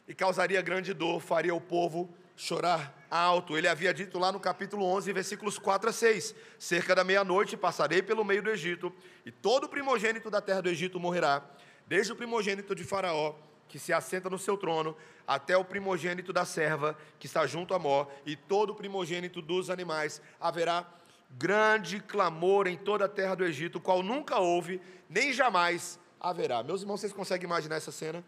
e 0.09 0.13
causaria 0.13 0.61
grande 0.61 0.93
dor, 0.93 1.21
faria 1.21 1.55
o 1.55 1.61
povo 1.61 2.13
chorar 2.35 2.93
alto. 3.09 3.57
Ele 3.57 3.69
havia 3.69 3.93
dito 3.93 4.19
lá 4.19 4.29
no 4.29 4.41
capítulo 4.41 4.83
11, 4.83 5.13
versículos 5.13 5.57
4 5.57 5.89
a 5.89 5.93
6: 5.93 6.35
Cerca 6.59 6.93
da 6.93 7.05
meia-noite 7.05 7.55
passarei 7.55 8.01
pelo 8.01 8.25
meio 8.25 8.43
do 8.43 8.49
Egito, 8.49 8.93
e 9.25 9.31
todo 9.31 9.69
primogênito 9.69 10.29
da 10.29 10.41
terra 10.41 10.63
do 10.63 10.69
Egito 10.69 10.99
morrerá 10.99 11.41
desde 11.87 12.11
o 12.11 12.15
primogênito 12.15 12.73
de 12.73 12.83
Faraó, 12.83 13.35
que 13.73 13.79
se 13.79 13.91
assenta 13.91 14.29
no 14.29 14.37
seu 14.37 14.55
trono, 14.55 14.95
até 15.25 15.57
o 15.57 15.65
primogênito 15.65 16.31
da 16.31 16.45
serva, 16.45 16.95
que 17.17 17.25
está 17.25 17.47
junto 17.47 17.73
a 17.73 17.79
Mó, 17.79 18.05
e 18.23 18.35
todo 18.35 18.69
o 18.69 18.75
primogênito 18.75 19.41
dos 19.41 19.71
animais. 19.71 20.21
Haverá 20.39 20.85
grande 21.31 21.99
clamor 21.99 22.67
em 22.67 22.77
toda 22.77 23.05
a 23.05 23.09
terra 23.09 23.33
do 23.33 23.43
Egito, 23.43 23.81
qual 23.81 24.03
nunca 24.03 24.37
houve, 24.37 24.79
nem 25.09 25.33
jamais 25.33 25.99
haverá. 26.21 26.61
Meus 26.61 26.81
irmãos, 26.81 27.01
vocês 27.01 27.11
conseguem 27.11 27.45
imaginar 27.45 27.77
essa 27.77 27.91
cena? 27.91 28.23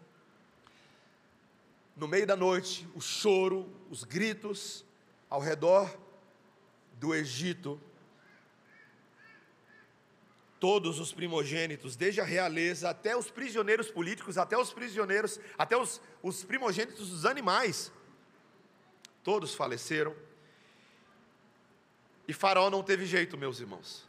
No 1.96 2.08
meio 2.08 2.26
da 2.26 2.34
noite, 2.34 2.88
o 2.92 3.00
choro, 3.00 3.72
os 3.88 4.02
gritos 4.02 4.84
ao 5.30 5.38
redor 5.38 5.96
do 6.94 7.14
Egito, 7.14 7.80
todos 10.66 10.98
os 10.98 11.12
primogênitos, 11.12 11.94
desde 11.94 12.20
a 12.20 12.24
realeza 12.24 12.90
até 12.90 13.16
os 13.16 13.30
prisioneiros 13.30 13.88
políticos, 13.88 14.36
até 14.36 14.58
os 14.58 14.72
prisioneiros, 14.72 15.38
até 15.56 15.76
os, 15.76 16.00
os 16.20 16.42
primogênitos 16.42 17.10
dos 17.10 17.24
animais, 17.24 17.92
todos 19.22 19.54
faleceram. 19.54 20.12
E 22.26 22.32
Faraó 22.32 22.68
não 22.68 22.82
teve 22.82 23.06
jeito, 23.06 23.38
meus 23.38 23.60
irmãos. 23.60 24.04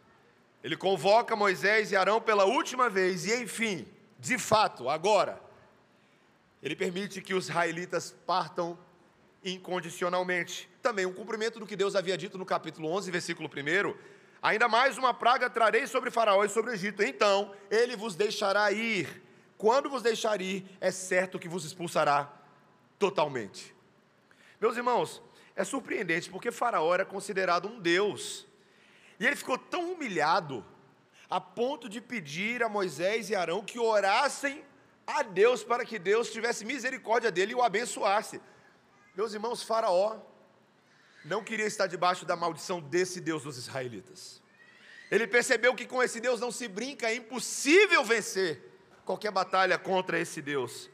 Ele 0.64 0.76
convoca 0.76 1.36
Moisés 1.36 1.92
e 1.92 1.96
Arão 1.96 2.20
pela 2.20 2.46
última 2.46 2.90
vez, 2.90 3.28
e 3.28 3.36
enfim, 3.36 3.88
de 4.18 4.40
fato, 4.40 4.90
agora, 4.90 5.40
ele 6.64 6.76
permite 6.76 7.22
que 7.22 7.36
os 7.36 7.50
israelitas 7.50 8.16
partam 8.26 8.76
incondicionalmente. 9.46 10.68
Também 10.82 11.06
um 11.06 11.14
cumprimento 11.14 11.60
do 11.60 11.68
que 11.68 11.76
Deus 11.76 11.96
havia 11.96 12.18
dito 12.18 12.36
no 12.36 12.48
capítulo 12.48 12.90
11, 12.90 13.12
versículo 13.12 13.48
1 13.48 14.17
Ainda 14.48 14.70
mais 14.70 14.98
uma 14.98 15.14
praga 15.14 15.50
trarei 15.50 15.86
sobre 15.88 16.10
Faraó 16.10 16.42
e 16.46 16.48
sobre 16.48 16.72
o 16.72 16.74
Egito. 16.74 17.04
Então 17.04 17.54
ele 17.70 17.98
vos 17.98 18.16
deixará 18.16 18.72
ir. 18.72 19.22
Quando 19.58 19.90
vos 19.90 20.02
deixar 20.02 20.40
ir, 20.40 20.66
é 20.80 20.90
certo 20.90 21.38
que 21.38 21.50
vos 21.50 21.66
expulsará 21.66 22.32
totalmente. 22.98 23.76
Meus 24.62 24.78
irmãos, 24.78 25.22
é 25.54 25.66
surpreendente 25.66 26.30
porque 26.30 26.50
Faraó 26.50 26.94
era 26.94 27.04
considerado 27.04 27.68
um 27.68 27.78
deus. 27.78 28.48
E 29.20 29.28
ele 29.28 29.36
ficou 29.36 29.58
tão 29.58 29.92
humilhado 29.92 30.66
a 31.30 31.42
ponto 31.42 31.90
de 31.90 32.00
pedir 32.00 32.64
a 32.64 32.70
Moisés 32.70 33.30
e 33.30 33.36
Arão 33.36 33.66
que 33.66 33.78
orassem 33.78 34.64
a 35.06 35.24
Deus 35.24 35.62
para 35.62 35.84
que 35.84 36.00
Deus 36.00 36.32
tivesse 36.32 36.64
misericórdia 36.64 37.30
dele 37.30 37.52
e 37.52 37.56
o 37.56 37.62
abençoasse. 37.62 38.40
Meus 39.14 39.34
irmãos, 39.34 39.62
Faraó 39.62 40.22
não 41.28 41.44
queria 41.44 41.66
estar 41.66 41.88
debaixo 41.88 42.26
da 42.26 42.38
maldição 42.38 42.80
desse 42.80 43.20
Deus 43.20 43.44
dos 43.44 43.58
israelitas. 43.58 44.42
Ele 45.12 45.28
percebeu 45.28 45.76
que 45.76 45.86
com 45.86 46.02
esse 46.02 46.22
Deus 46.22 46.40
não 46.40 46.52
se 46.52 46.68
brinca, 46.70 47.10
é 47.10 47.16
impossível 47.16 48.04
vencer 48.04 48.62
qualquer 49.06 49.32
batalha 49.32 49.78
contra 49.78 50.18
esse 50.18 50.42
Deus. 50.42 50.90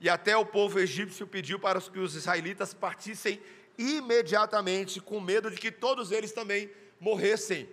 E 0.00 0.08
até 0.08 0.34
o 0.34 0.46
povo 0.46 0.78
egípcio 0.78 1.26
pediu 1.26 1.58
para 1.58 1.78
que 1.80 1.98
os 1.98 2.14
israelitas 2.14 2.72
partissem 2.72 3.40
imediatamente, 3.76 4.98
com 5.00 5.20
medo 5.20 5.50
de 5.50 5.58
que 5.58 5.70
todos 5.70 6.10
eles 6.10 6.32
também 6.32 6.70
morressem 6.98 7.68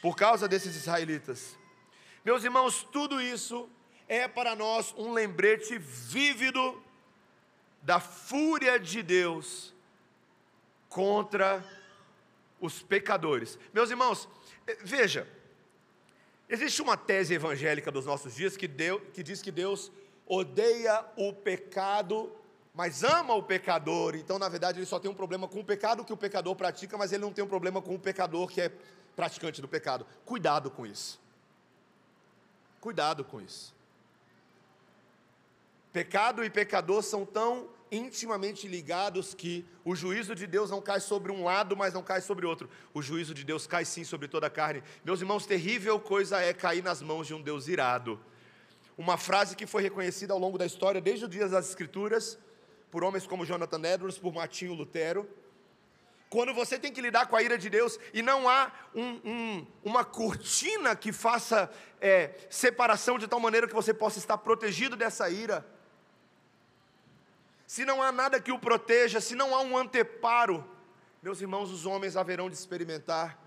por 0.00 0.16
causa 0.16 0.48
desses 0.48 0.74
israelitas. 0.74 1.58
Meus 2.24 2.44
irmãos, 2.44 2.82
tudo 2.82 3.20
isso 3.20 3.68
é 4.08 4.26
para 4.26 4.56
nós 4.56 4.94
um 4.96 5.12
lembrete 5.12 5.76
vívido 5.78 6.82
da 7.82 8.00
fúria 8.00 8.80
de 8.80 9.02
Deus 9.02 9.75
contra 10.96 11.62
os 12.58 12.82
pecadores. 12.82 13.58
Meus 13.70 13.90
irmãos, 13.90 14.26
eh, 14.66 14.78
veja, 14.80 15.28
existe 16.48 16.80
uma 16.80 16.96
tese 16.96 17.34
evangélica 17.34 17.92
dos 17.92 18.06
nossos 18.06 18.34
dias 18.34 18.56
que, 18.56 18.66
Deus, 18.66 19.02
que 19.12 19.22
diz 19.22 19.42
que 19.42 19.52
Deus 19.52 19.92
odeia 20.26 21.04
o 21.14 21.34
pecado, 21.34 22.32
mas 22.72 23.04
ama 23.04 23.34
o 23.34 23.42
pecador. 23.42 24.16
Então, 24.16 24.38
na 24.38 24.48
verdade, 24.48 24.78
ele 24.78 24.86
só 24.86 24.98
tem 24.98 25.10
um 25.10 25.14
problema 25.14 25.46
com 25.46 25.60
o 25.60 25.64
pecado 25.64 26.02
que 26.02 26.14
o 26.14 26.16
pecador 26.16 26.56
pratica, 26.56 26.96
mas 26.96 27.12
ele 27.12 27.20
não 27.20 27.32
tem 27.32 27.44
um 27.44 27.48
problema 27.48 27.82
com 27.82 27.94
o 27.94 27.98
pecador 27.98 28.48
que 28.48 28.62
é 28.62 28.72
praticante 29.14 29.60
do 29.60 29.68
pecado. 29.68 30.06
Cuidado 30.24 30.70
com 30.70 30.86
isso. 30.86 31.20
Cuidado 32.80 33.22
com 33.22 33.38
isso. 33.38 33.74
Pecado 35.92 36.42
e 36.42 36.48
pecador 36.48 37.02
são 37.02 37.26
tão 37.26 37.75
intimamente 37.90 38.66
ligados 38.66 39.34
que 39.34 39.64
o 39.84 39.94
juízo 39.94 40.34
de 40.34 40.46
Deus 40.46 40.70
não 40.70 40.80
cai 40.80 41.00
sobre 41.00 41.30
um 41.30 41.44
lado, 41.44 41.76
mas 41.76 41.94
não 41.94 42.02
cai 42.02 42.20
sobre 42.20 42.46
outro. 42.46 42.68
O 42.92 43.00
juízo 43.00 43.32
de 43.32 43.44
Deus 43.44 43.66
cai 43.66 43.84
sim 43.84 44.04
sobre 44.04 44.28
toda 44.28 44.46
a 44.46 44.50
carne. 44.50 44.82
Meus 45.04 45.20
irmãos, 45.20 45.46
terrível 45.46 45.98
coisa 46.00 46.40
é 46.40 46.52
cair 46.52 46.82
nas 46.82 47.00
mãos 47.00 47.26
de 47.26 47.34
um 47.34 47.40
Deus 47.40 47.68
irado. 47.68 48.20
Uma 48.98 49.16
frase 49.16 49.54
que 49.54 49.66
foi 49.66 49.82
reconhecida 49.82 50.32
ao 50.32 50.38
longo 50.38 50.58
da 50.58 50.66
história, 50.66 51.00
desde 51.00 51.24
os 51.24 51.30
dias 51.30 51.50
das 51.50 51.68
Escrituras, 51.68 52.38
por 52.90 53.04
homens 53.04 53.26
como 53.26 53.44
Jonathan 53.44 53.82
Edwards, 53.82 54.18
por 54.18 54.32
Martinho 54.32 54.74
Lutero. 54.74 55.28
Quando 56.28 56.52
você 56.52 56.78
tem 56.78 56.92
que 56.92 57.00
lidar 57.00 57.26
com 57.26 57.36
a 57.36 57.42
ira 57.42 57.56
de 57.56 57.70
Deus 57.70 58.00
e 58.12 58.20
não 58.20 58.48
há 58.48 58.72
um, 58.94 59.20
um, 59.24 59.66
uma 59.84 60.04
cortina 60.04 60.96
que 60.96 61.12
faça 61.12 61.70
é, 62.00 62.34
separação 62.50 63.16
de 63.16 63.28
tal 63.28 63.38
maneira 63.38 63.68
que 63.68 63.74
você 63.74 63.94
possa 63.94 64.18
estar 64.18 64.38
protegido 64.38 64.96
dessa 64.96 65.30
ira 65.30 65.64
se 67.66 67.84
não 67.84 68.02
há 68.02 68.12
nada 68.12 68.40
que 68.40 68.52
o 68.52 68.58
proteja, 68.58 69.20
se 69.20 69.34
não 69.34 69.54
há 69.54 69.60
um 69.60 69.76
anteparo, 69.76 70.64
meus 71.20 71.40
irmãos, 71.40 71.72
os 71.72 71.84
homens 71.84 72.16
haverão 72.16 72.48
de 72.48 72.54
experimentar 72.54 73.42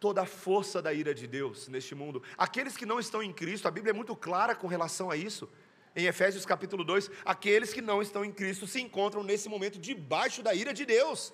toda 0.00 0.22
a 0.22 0.26
força 0.26 0.80
da 0.80 0.92
ira 0.92 1.14
de 1.14 1.26
Deus 1.26 1.68
neste 1.68 1.94
mundo. 1.94 2.22
Aqueles 2.38 2.76
que 2.76 2.86
não 2.86 2.98
estão 2.98 3.22
em 3.22 3.32
Cristo, 3.32 3.68
a 3.68 3.70
Bíblia 3.70 3.90
é 3.90 3.94
muito 3.94 4.16
clara 4.16 4.54
com 4.54 4.66
relação 4.66 5.10
a 5.10 5.16
isso. 5.16 5.48
Em 5.94 6.06
Efésios 6.06 6.46
capítulo 6.46 6.84
2, 6.84 7.10
aqueles 7.24 7.72
que 7.72 7.82
não 7.82 8.00
estão 8.00 8.24
em 8.24 8.32
Cristo 8.32 8.66
se 8.66 8.80
encontram 8.80 9.22
nesse 9.22 9.48
momento 9.48 9.78
debaixo 9.78 10.42
da 10.42 10.54
ira 10.54 10.72
de 10.72 10.86
Deus. 10.86 11.32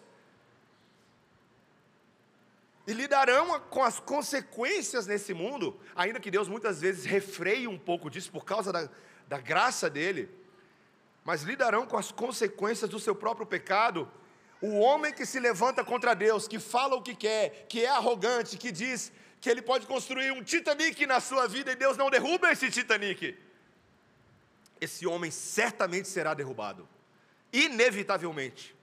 E 2.86 2.92
lidarão 2.92 3.60
com 3.60 3.84
as 3.84 4.00
consequências 4.00 5.06
nesse 5.06 5.32
mundo, 5.32 5.78
ainda 5.94 6.18
que 6.18 6.30
Deus 6.30 6.48
muitas 6.48 6.80
vezes 6.80 7.04
refreie 7.04 7.68
um 7.68 7.78
pouco 7.78 8.10
disso 8.10 8.32
por 8.32 8.44
causa 8.44 8.72
da, 8.72 8.88
da 9.28 9.38
graça 9.38 9.88
dele 9.88 10.28
mas 11.24 11.42
lidarão 11.42 11.86
com 11.86 11.96
as 11.96 12.12
consequências 12.12 12.90
do 12.90 13.00
seu 13.00 13.14
próprio 13.14 13.46
pecado. 13.46 14.10
O 14.60 14.78
homem 14.78 15.12
que 15.12 15.24
se 15.24 15.40
levanta 15.40 15.82
contra 15.82 16.14
Deus, 16.14 16.46
que 16.46 16.58
fala 16.58 16.94
o 16.94 17.02
que 17.02 17.14
quer, 17.14 17.66
que 17.68 17.84
é 17.84 17.88
arrogante, 17.88 18.58
que 18.58 18.70
diz 18.70 19.10
que 19.40 19.50
ele 19.50 19.62
pode 19.62 19.86
construir 19.86 20.30
um 20.32 20.42
Titanic 20.42 21.06
na 21.06 21.20
sua 21.20 21.46
vida 21.46 21.72
e 21.72 21.76
Deus 21.76 21.96
não 21.96 22.10
derruba 22.10 22.50
esse 22.52 22.70
Titanic, 22.70 23.36
esse 24.80 25.06
homem 25.06 25.30
certamente 25.30 26.08
será 26.08 26.34
derrubado, 26.34 26.88
inevitavelmente. 27.52 28.74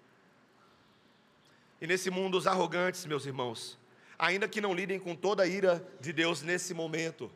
E 1.80 1.88
nesse 1.88 2.12
mundo, 2.12 2.38
os 2.38 2.46
arrogantes, 2.46 3.06
meus 3.08 3.26
irmãos, 3.26 3.78
ainda 4.18 4.48
que 4.48 4.62
não 4.62 4.74
lidem 4.74 5.00
com 5.00 5.16
toda 5.16 5.44
a 5.44 5.48
ira 5.48 5.84
de 6.00 6.14
Deus 6.14 6.44
nesse 6.44 6.76
momento, 6.76 7.32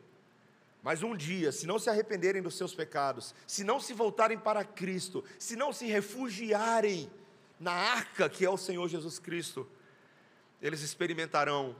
mas 0.86 1.02
um 1.02 1.16
dia, 1.16 1.50
se 1.50 1.66
não 1.66 1.80
se 1.80 1.90
arrependerem 1.90 2.40
dos 2.40 2.56
seus 2.56 2.72
pecados, 2.72 3.34
se 3.44 3.64
não 3.64 3.80
se 3.80 3.92
voltarem 3.92 4.38
para 4.38 4.64
Cristo, 4.64 5.24
se 5.36 5.56
não 5.56 5.72
se 5.72 5.84
refugiarem 5.84 7.10
na 7.58 7.72
arca 7.72 8.28
que 8.28 8.44
é 8.44 8.48
o 8.48 8.56
Senhor 8.56 8.86
Jesus 8.86 9.18
Cristo, 9.18 9.68
eles 10.62 10.82
experimentarão, 10.82 11.74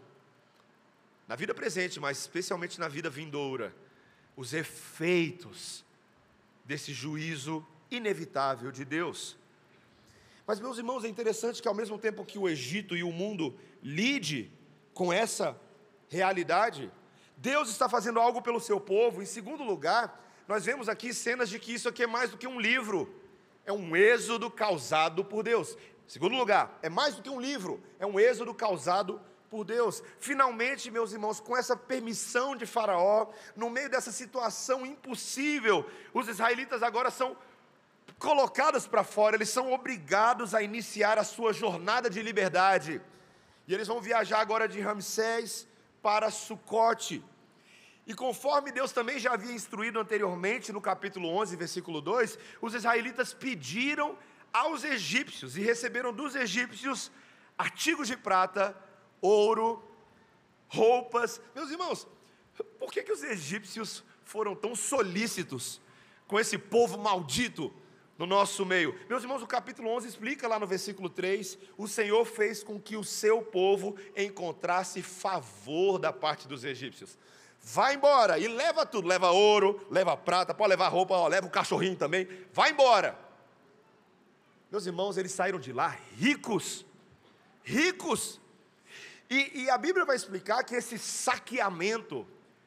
na 1.29 1.37
vida 1.37 1.55
presente, 1.55 2.01
mas 2.01 2.19
especialmente 2.19 2.81
na 2.81 2.89
vida 2.89 3.09
vindoura, 3.09 3.73
os 4.37 4.53
efeitos 4.53 5.85
desse 6.65 6.93
juízo 6.93 7.65
inevitável 7.89 8.73
de 8.73 8.85
Deus. 8.85 9.37
Mas, 10.45 10.59
meus 10.59 10.79
irmãos, 10.79 11.05
é 11.05 11.09
interessante 11.09 11.63
que 11.63 11.69
ao 11.69 11.75
mesmo 11.75 11.97
tempo 11.97 12.25
que 12.25 12.41
o 12.41 12.49
Egito 12.49 12.97
e 12.97 13.05
o 13.05 13.13
mundo 13.13 13.57
lide 13.81 14.51
com 14.93 15.13
essa 15.13 15.57
realidade, 16.09 16.91
Deus 17.37 17.69
está 17.69 17.89
fazendo 17.89 18.19
algo 18.19 18.41
pelo 18.41 18.61
seu 18.61 18.81
povo. 18.81 19.23
Em 19.23 19.27
segundo 19.27 19.63
lugar, 19.63 20.23
nós 20.49 20.65
vemos 20.65 20.89
aqui 20.89 21.13
cenas 21.13 21.49
de 21.49 21.59
que 21.59 21.75
isso 21.75 21.89
aqui 21.89 22.05
é 22.05 22.07
mais 22.07 22.31
do 22.31 22.39
que 22.39 22.47
um 22.47 22.61
livro, 22.61 23.15
é 23.65 23.73
um 23.73 23.95
êxodo 23.97 24.51
causado 24.51 25.25
por 25.25 25.43
Deus. 25.43 25.77
Em 26.07 26.09
segundo 26.09 26.37
lugar, 26.37 26.79
é 26.83 26.89
mais 26.89 27.15
do 27.15 27.23
que 27.23 27.29
um 27.29 27.41
livro, 27.41 27.83
é 27.99 28.07
um 28.07 28.19
êxodo 28.19 28.55
causado 28.55 29.21
por 29.51 29.65
Deus. 29.65 30.03
Finalmente, 30.19 30.91
meus 30.91 31.13
irmãos, 31.13 31.41
com 31.41 31.57
essa 31.57 31.77
permissão 31.77 32.57
de 32.57 32.65
Faraó, 32.65 33.29
no 33.55 33.69
meio 33.69 33.91
dessa 33.91 34.13
situação 34.13 34.87
impossível, 34.87 35.85
os 36.15 36.29
israelitas 36.29 36.83
agora 36.83 37.11
são 37.11 37.37
colocados 38.19 38.87
para 38.87 39.05
fora, 39.05 39.37
eles 39.37 39.51
são 39.51 39.73
obrigados 39.73 40.55
a 40.55 40.63
iniciar 40.63 41.19
a 41.19 41.25
sua 41.25 41.53
jornada 41.53 42.09
de 42.09 42.23
liberdade. 42.23 43.01
E 43.67 43.75
eles 43.75 43.89
vão 43.89 44.01
viajar 44.01 44.41
agora 44.41 44.69
de 44.69 44.81
Ramsés 44.81 45.67
para 46.07 46.31
Sucote. 46.31 47.21
E 48.07 48.15
conforme 48.15 48.71
Deus 48.71 48.93
também 48.93 49.19
já 49.19 49.33
havia 49.33 49.51
instruído 49.51 49.99
anteriormente, 49.99 50.71
no 50.71 50.81
capítulo 50.81 51.29
11, 51.31 51.57
versículo 51.57 52.01
2, 52.01 52.39
os 52.63 52.75
israelitas 52.75 53.35
pediram 53.35 54.17
aos 54.53 54.85
egípcios 54.85 55.57
e 55.57 55.63
receberam 55.63 56.13
dos 56.13 56.37
egípcios 56.37 57.11
artigos 57.59 58.07
de 58.07 58.17
prata, 58.17 58.81
ouro, 59.21 59.83
roupas. 60.69 61.41
Meus 61.57 61.73
irmãos, 61.73 62.07
por 62.79 62.93
que, 62.93 63.03
que 63.03 63.11
os 63.11 63.25
egípcios 63.25 64.05
foram 64.23 64.55
tão 64.55 64.77
solícitos 64.77 65.81
com 66.29 66.39
esse 66.39 66.57
povo 66.57 66.97
maldito 66.97 67.75
no 68.19 68.27
nosso 68.27 68.65
meio. 68.65 68.99
Meus 69.09 69.23
irmãos, 69.23 69.43
o 69.43 69.47
capítulo 69.47 69.91
11 69.91 70.09
explica 70.09 70.49
lá 70.49 70.59
no 70.59 70.67
versículo 70.67 71.09
3: 71.09 71.59
o 71.77 71.87
Senhor 71.87 72.25
fez 72.25 72.63
com 72.63 72.81
que 72.81 72.97
o 72.97 73.05
seu 73.05 73.43
povo 73.43 73.97
encontrasse 74.17 75.03
favor 75.03 75.99
da 75.99 76.13
parte 76.13 76.49
dos 76.49 76.65
egípcios. 76.65 77.19
Vai 77.61 77.95
embora 77.95 78.39
e 78.39 78.47
leva 78.47 78.87
tudo, 78.87 79.09
leva 79.09 79.31
ouro, 79.31 79.85
leva 79.91 80.17
prata, 80.17 80.55
pode 80.55 80.71
levar 80.71 80.89
roupa, 80.89 81.15
ó, 81.15 81.27
leva 81.27 81.47
o 81.47 81.51
cachorrinho 81.51 81.97
também, 81.97 82.29
vai 82.53 82.71
embora. 82.71 83.19
Meus 84.71 84.87
irmãos, 84.87 85.17
eles 85.17 85.33
saíram 85.33 85.59
de 85.59 85.73
lá 85.73 85.97
ricos, 86.17 86.87
ricos. 87.65 88.41
E, 89.29 89.63
e 89.63 89.71
a 89.71 89.77
Bíblia 89.77 90.05
vai 90.05 90.15
explicar 90.15 90.63
que 90.63 90.77
esse 90.77 90.99
saqueamento, 90.99 92.27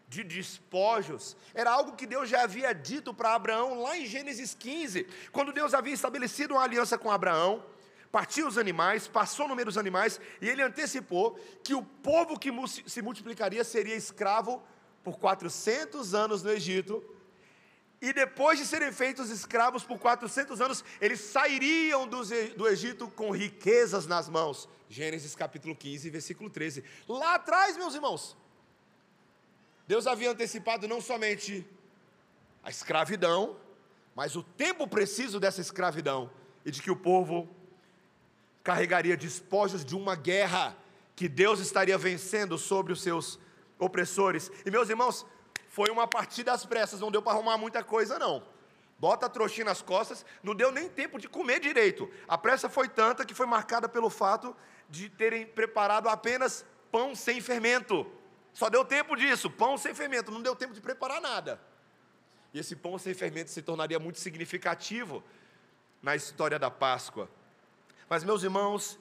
de 0.09 0.23
despojos, 0.23 1.37
era 1.53 1.69
algo 1.69 1.95
que 1.95 2.07
Deus 2.07 2.27
já 2.27 2.41
havia 2.41 2.73
dito 2.73 3.13
para 3.13 3.35
Abraão 3.35 3.83
lá 3.83 3.95
em 3.95 4.07
Gênesis 4.07 4.55
15, 4.55 5.05
quando 5.31 5.53
Deus 5.53 5.75
havia 5.75 5.93
estabelecido 5.93 6.55
uma 6.55 6.63
aliança 6.63 6.97
com 6.97 7.11
Abraão, 7.11 7.63
partiu 8.11 8.47
os 8.47 8.57
animais, 8.57 9.07
passou 9.07 9.47
no 9.47 9.55
meio 9.55 9.67
dos 9.67 9.77
animais, 9.77 10.19
e 10.41 10.49
ele 10.49 10.63
antecipou 10.63 11.39
que 11.63 11.75
o 11.75 11.83
povo 11.83 12.39
que 12.39 12.49
se 12.87 13.03
multiplicaria 13.03 13.63
seria 13.63 13.95
escravo 13.95 14.63
por 15.03 15.19
400 15.19 16.15
anos 16.15 16.41
no 16.41 16.51
Egito, 16.51 17.03
e 18.01 18.11
depois 18.11 18.57
de 18.57 18.65
serem 18.65 18.91
feitos 18.91 19.29
escravos 19.29 19.83
por 19.83 19.99
400 19.99 20.59
anos, 20.59 20.83
eles 20.99 21.19
sairiam 21.19 22.07
do 22.07 22.67
Egito 22.67 23.09
com 23.09 23.29
riquezas 23.29 24.07
nas 24.07 24.27
mãos. 24.27 24.67
Gênesis 24.89 25.35
capítulo 25.35 25.75
15, 25.75 26.09
versículo 26.09 26.49
13. 26.49 26.83
Lá 27.07 27.35
atrás, 27.35 27.77
meus 27.77 27.93
irmãos, 27.93 28.37
Deus 29.89 30.05
havia 30.05 30.29
antecipado 30.29 30.87
não 30.87 31.01
somente 31.01 31.67
a 32.63 32.69
escravidão, 32.69 33.57
mas 34.15 34.35
o 34.35 34.43
tempo 34.43 34.87
preciso 34.87 35.39
dessa 35.39 35.61
escravidão 35.61 36.29
e 36.63 36.69
de 36.69 36.79
que 36.79 36.91
o 36.91 36.95
povo 36.95 37.49
carregaria 38.63 39.17
despojos 39.17 39.83
de 39.83 39.95
uma 39.95 40.15
guerra 40.15 40.77
que 41.15 41.27
Deus 41.27 41.59
estaria 41.59 41.97
vencendo 41.97 42.55
sobre 42.55 42.93
os 42.93 43.01
seus 43.01 43.39
opressores. 43.79 44.51
E 44.63 44.69
meus 44.69 44.89
irmãos, 44.89 45.25
foi 45.69 45.89
uma 45.89 46.07
partida 46.07 46.53
às 46.53 46.67
pressas, 46.67 46.99
não 46.99 47.09
deu 47.09 47.23
para 47.23 47.33
arrumar 47.33 47.57
muita 47.57 47.83
coisa 47.83 48.19
não. 48.19 48.43
Bota 48.99 49.25
a 49.25 49.29
trouxinha 49.29 49.65
nas 49.65 49.81
costas, 49.81 50.23
não 50.43 50.53
deu 50.53 50.71
nem 50.71 50.87
tempo 50.87 51.17
de 51.17 51.27
comer 51.27 51.59
direito. 51.59 52.07
A 52.27 52.37
pressa 52.37 52.69
foi 52.69 52.87
tanta 52.87 53.25
que 53.25 53.33
foi 53.33 53.47
marcada 53.47 53.89
pelo 53.89 54.11
fato 54.11 54.55
de 54.87 55.09
terem 55.09 55.47
preparado 55.47 56.07
apenas 56.07 56.63
pão 56.91 57.15
sem 57.15 57.41
fermento. 57.41 58.18
Só 58.59 58.69
deu 58.69 58.83
tempo 58.83 59.15
disso, 59.15 59.49
pão 59.49 59.77
sem 59.77 59.93
fermento, 59.95 60.31
não 60.31 60.41
deu 60.41 60.53
tempo 60.53 60.73
de 60.73 60.81
preparar 60.81 61.21
nada. 61.21 61.61
E 62.53 62.59
esse 62.59 62.75
pão 62.75 62.97
sem 62.99 63.13
fermento 63.13 63.49
se 63.49 63.61
tornaria 63.61 63.97
muito 63.97 64.19
significativo 64.19 65.23
na 66.01 66.13
história 66.13 66.59
da 66.59 66.69
Páscoa. 66.69 67.29
Mas, 68.09 68.21
meus 68.21 68.43
irmãos, 68.43 68.99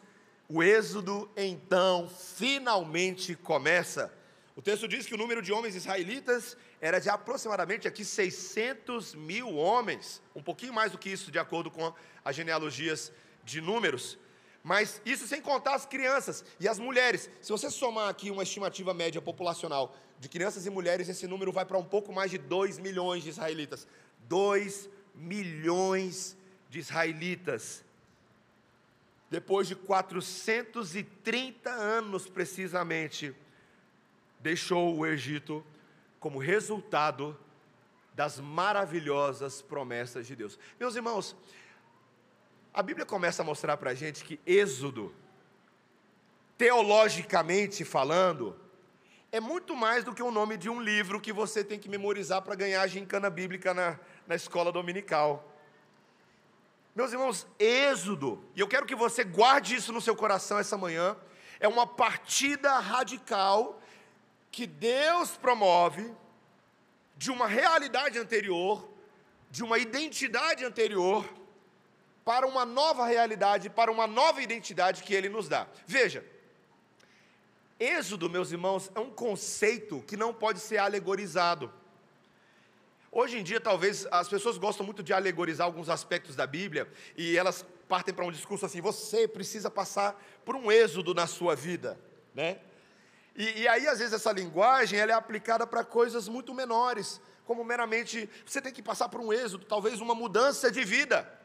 o 0.49 0.63
êxodo 0.63 1.29
então 1.37 2.09
finalmente 2.09 3.35
começa. 3.35 4.15
O 4.55 4.63
texto 4.63 4.87
diz 4.87 5.07
que 5.07 5.15
o 5.17 5.19
número 5.19 5.43
de 5.43 5.53
homens 5.53 5.75
israelitas 5.75 6.57
era 6.81 7.01
de 7.01 7.11
aproximadamente 7.11 7.89
aqui 7.89 8.05
600 8.05 9.17
mil 9.17 9.57
homens, 9.57 10.23
um 10.37 10.43
pouquinho 10.43 10.73
mais 10.73 10.93
do 10.93 10.99
que 10.99 11.11
isso, 11.11 11.33
de 11.33 11.39
acordo 11.41 11.69
com 11.69 11.93
as 12.25 12.37
genealogias 12.37 13.11
de 13.43 13.61
números. 13.61 14.21
Mas 14.63 15.01
isso 15.05 15.27
sem 15.27 15.41
contar 15.41 15.75
as 15.75 15.87
crianças 15.87 16.45
e 16.61 16.69
as 16.69 16.79
mulheres. 16.79 17.31
Se 17.41 17.51
você 17.51 17.71
somar 17.71 18.09
aqui 18.09 18.31
uma 18.31 18.43
estimativa 18.43 18.93
média 18.93 19.21
populacional 19.21 19.97
de 20.19 20.29
crianças 20.29 20.67
e 20.67 20.71
mulheres, 20.71 21.09
esse 21.09 21.27
número 21.27 21.53
vai 21.53 21.65
para 21.65 21.79
um 21.79 21.85
pouco 21.85 22.13
mais 22.13 22.31
de 22.31 22.39
2 22.39 22.79
milhões 22.79 23.23
de 23.23 23.31
israelitas. 23.31 23.87
2 24.29 24.89
milhões 25.15 26.37
de 26.69 26.81
israelitas. 26.81 27.85
Depois 29.31 29.69
de 29.69 29.77
430 29.77 31.71
anos 31.71 32.29
precisamente, 32.29 33.35
deixou 34.41 34.97
o 34.97 35.07
Egito 35.07 35.65
como 36.19 36.39
resultado 36.39 37.39
das 38.15 38.41
maravilhosas 38.41 39.63
promessas 39.63 40.27
de 40.27 40.35
Deus. 40.35 40.59
Meus 40.81 40.97
irmãos, 40.97 41.37
a 42.73 42.83
Bíblia 42.83 43.07
começa 43.07 43.43
a 43.43 43.45
mostrar 43.45 43.77
para 43.77 43.91
a 43.91 43.95
gente 43.95 44.25
que 44.25 44.41
Êxodo, 44.47 45.15
teologicamente 46.57 47.85
falando, 47.85 48.59
é 49.31 49.41
muito 49.41 49.77
mais 49.77 50.05
do 50.05 50.15
que 50.15 50.23
o 50.23 50.31
nome 50.31 50.57
de 50.57 50.71
um 50.71 50.81
livro 50.81 51.21
que 51.21 51.33
você 51.33 51.63
tem 51.63 51.79
que 51.79 51.89
memorizar 51.89 52.43
para 52.43 52.55
ganhar 52.55 52.83
a 52.83 52.87
gincana 52.87 53.29
bíblica 53.29 53.75
na, 53.75 53.99
na 54.27 54.35
escola 54.35 54.73
dominical. 54.73 55.55
Meus 56.95 57.13
irmãos, 57.13 57.47
Êxodo, 57.59 58.43
e 58.57 58.61
eu 58.61 58.67
quero 58.67 58.87
que 58.87 58.95
você 58.95 59.23
guarde 59.23 59.75
isso 59.75 59.93
no 59.93 60.01
seu 60.01 60.17
coração 60.17 60.59
essa 60.59 60.77
manhã, 60.77 61.17
é 61.61 61.69
uma 61.69 61.87
partida 61.87 62.79
radical 62.79 63.81
que 64.51 64.67
Deus 64.67 65.37
promove 65.37 66.13
de 67.17 67.31
uma 67.31 67.47
realidade 67.47 68.19
anterior, 68.19 68.89
de 69.51 69.63
uma 69.63 69.79
identidade 69.79 70.65
anterior, 70.65 71.25
para 72.29 72.47
uma 72.47 72.67
nova 72.67 73.07
realidade, 73.07 73.71
para 73.71 73.91
uma 73.91 74.07
nova 74.07 74.43
identidade 74.43 75.03
que 75.03 75.15
Ele 75.15 75.31
nos 75.31 75.49
dá. 75.49 75.67
Veja, 75.87 76.23
Êxodo, 77.81 78.29
meus 78.29 78.53
irmãos, 78.53 78.93
é 78.95 79.01
um 79.01 79.09
conceito 79.09 80.05
que 80.07 80.15
não 80.15 80.35
pode 80.35 80.61
ser 80.61 80.77
alegorizado. 80.77 81.73
Hoje 83.11 83.39
em 83.39 83.43
dia, 83.43 83.59
talvez 83.59 84.07
as 84.11 84.29
pessoas 84.29 84.59
gostam 84.59 84.85
muito 84.85 85.03
de 85.03 85.15
alegorizar 85.15 85.67
alguns 85.67 85.89
aspectos 85.89 86.37
da 86.37 86.47
Bíblia 86.47 86.87
e 87.17 87.35
elas 87.35 87.65
partem 87.89 88.13
para 88.13 88.27
um 88.27 88.31
discurso 88.31 88.67
assim: 88.67 88.83
você 88.83 89.27
precisa 89.27 89.71
passar 89.71 90.23
por 90.45 90.55
um 90.55 90.71
êxodo 90.71 91.15
na 91.15 91.27
sua 91.27 91.57
vida, 91.57 91.99
né? 92.35 92.59
E, 93.35 93.63
e 93.63 93.69
aí, 93.69 93.89
às 93.89 94.01
vezes, 94.01 94.13
essa 94.13 94.33
linguagem 94.33 95.01
ela 95.01 95.13
é 95.13 95.15
aplicada 95.15 95.67
para 95.67 95.83
coisas 95.83 96.29
muito 96.29 96.53
menores, 96.53 97.23
como 97.47 97.65
meramente 97.65 98.29
você 98.45 98.61
tem 98.61 98.71
que 98.71 98.83
passar 98.83 99.09
por 99.09 99.19
um 99.19 99.33
êxodo, 99.33 99.65
talvez 99.65 99.99
uma 99.99 100.15
mudança 100.15 100.71
de 100.71 100.85
vida. 100.85 101.38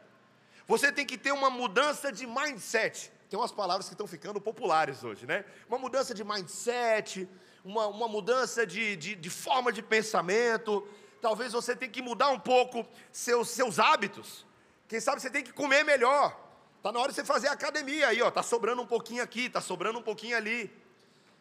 Você 0.66 0.90
tem 0.90 1.04
que 1.04 1.18
ter 1.18 1.32
uma 1.32 1.50
mudança 1.50 2.10
de 2.10 2.26
mindset. 2.26 3.12
Tem 3.28 3.38
umas 3.38 3.52
palavras 3.52 3.86
que 3.86 3.94
estão 3.94 4.06
ficando 4.06 4.40
populares 4.40 5.02
hoje, 5.04 5.26
né? 5.26 5.44
Uma 5.68 5.78
mudança 5.78 6.14
de 6.14 6.22
mindset, 6.24 7.28
uma, 7.64 7.86
uma 7.86 8.08
mudança 8.08 8.66
de, 8.66 8.96
de, 8.96 9.14
de 9.14 9.30
forma 9.30 9.72
de 9.72 9.82
pensamento. 9.82 10.86
Talvez 11.20 11.52
você 11.52 11.74
tenha 11.74 11.90
que 11.90 12.02
mudar 12.02 12.30
um 12.30 12.38
pouco 12.38 12.86
seus, 13.10 13.48
seus 13.48 13.78
hábitos. 13.78 14.46
Quem 14.88 15.00
sabe 15.00 15.20
você 15.20 15.30
tem 15.30 15.42
que 15.42 15.52
comer 15.52 15.84
melhor. 15.84 16.38
Está 16.78 16.92
na 16.92 17.00
hora 17.00 17.08
de 17.08 17.14
você 17.14 17.24
fazer 17.24 17.48
academia 17.48 18.08
aí, 18.08 18.22
ó. 18.22 18.28
Está 18.28 18.42
sobrando 18.42 18.82
um 18.82 18.86
pouquinho 18.86 19.22
aqui, 19.22 19.46
está 19.46 19.60
sobrando 19.60 19.98
um 19.98 20.02
pouquinho 20.02 20.36
ali 20.36 20.70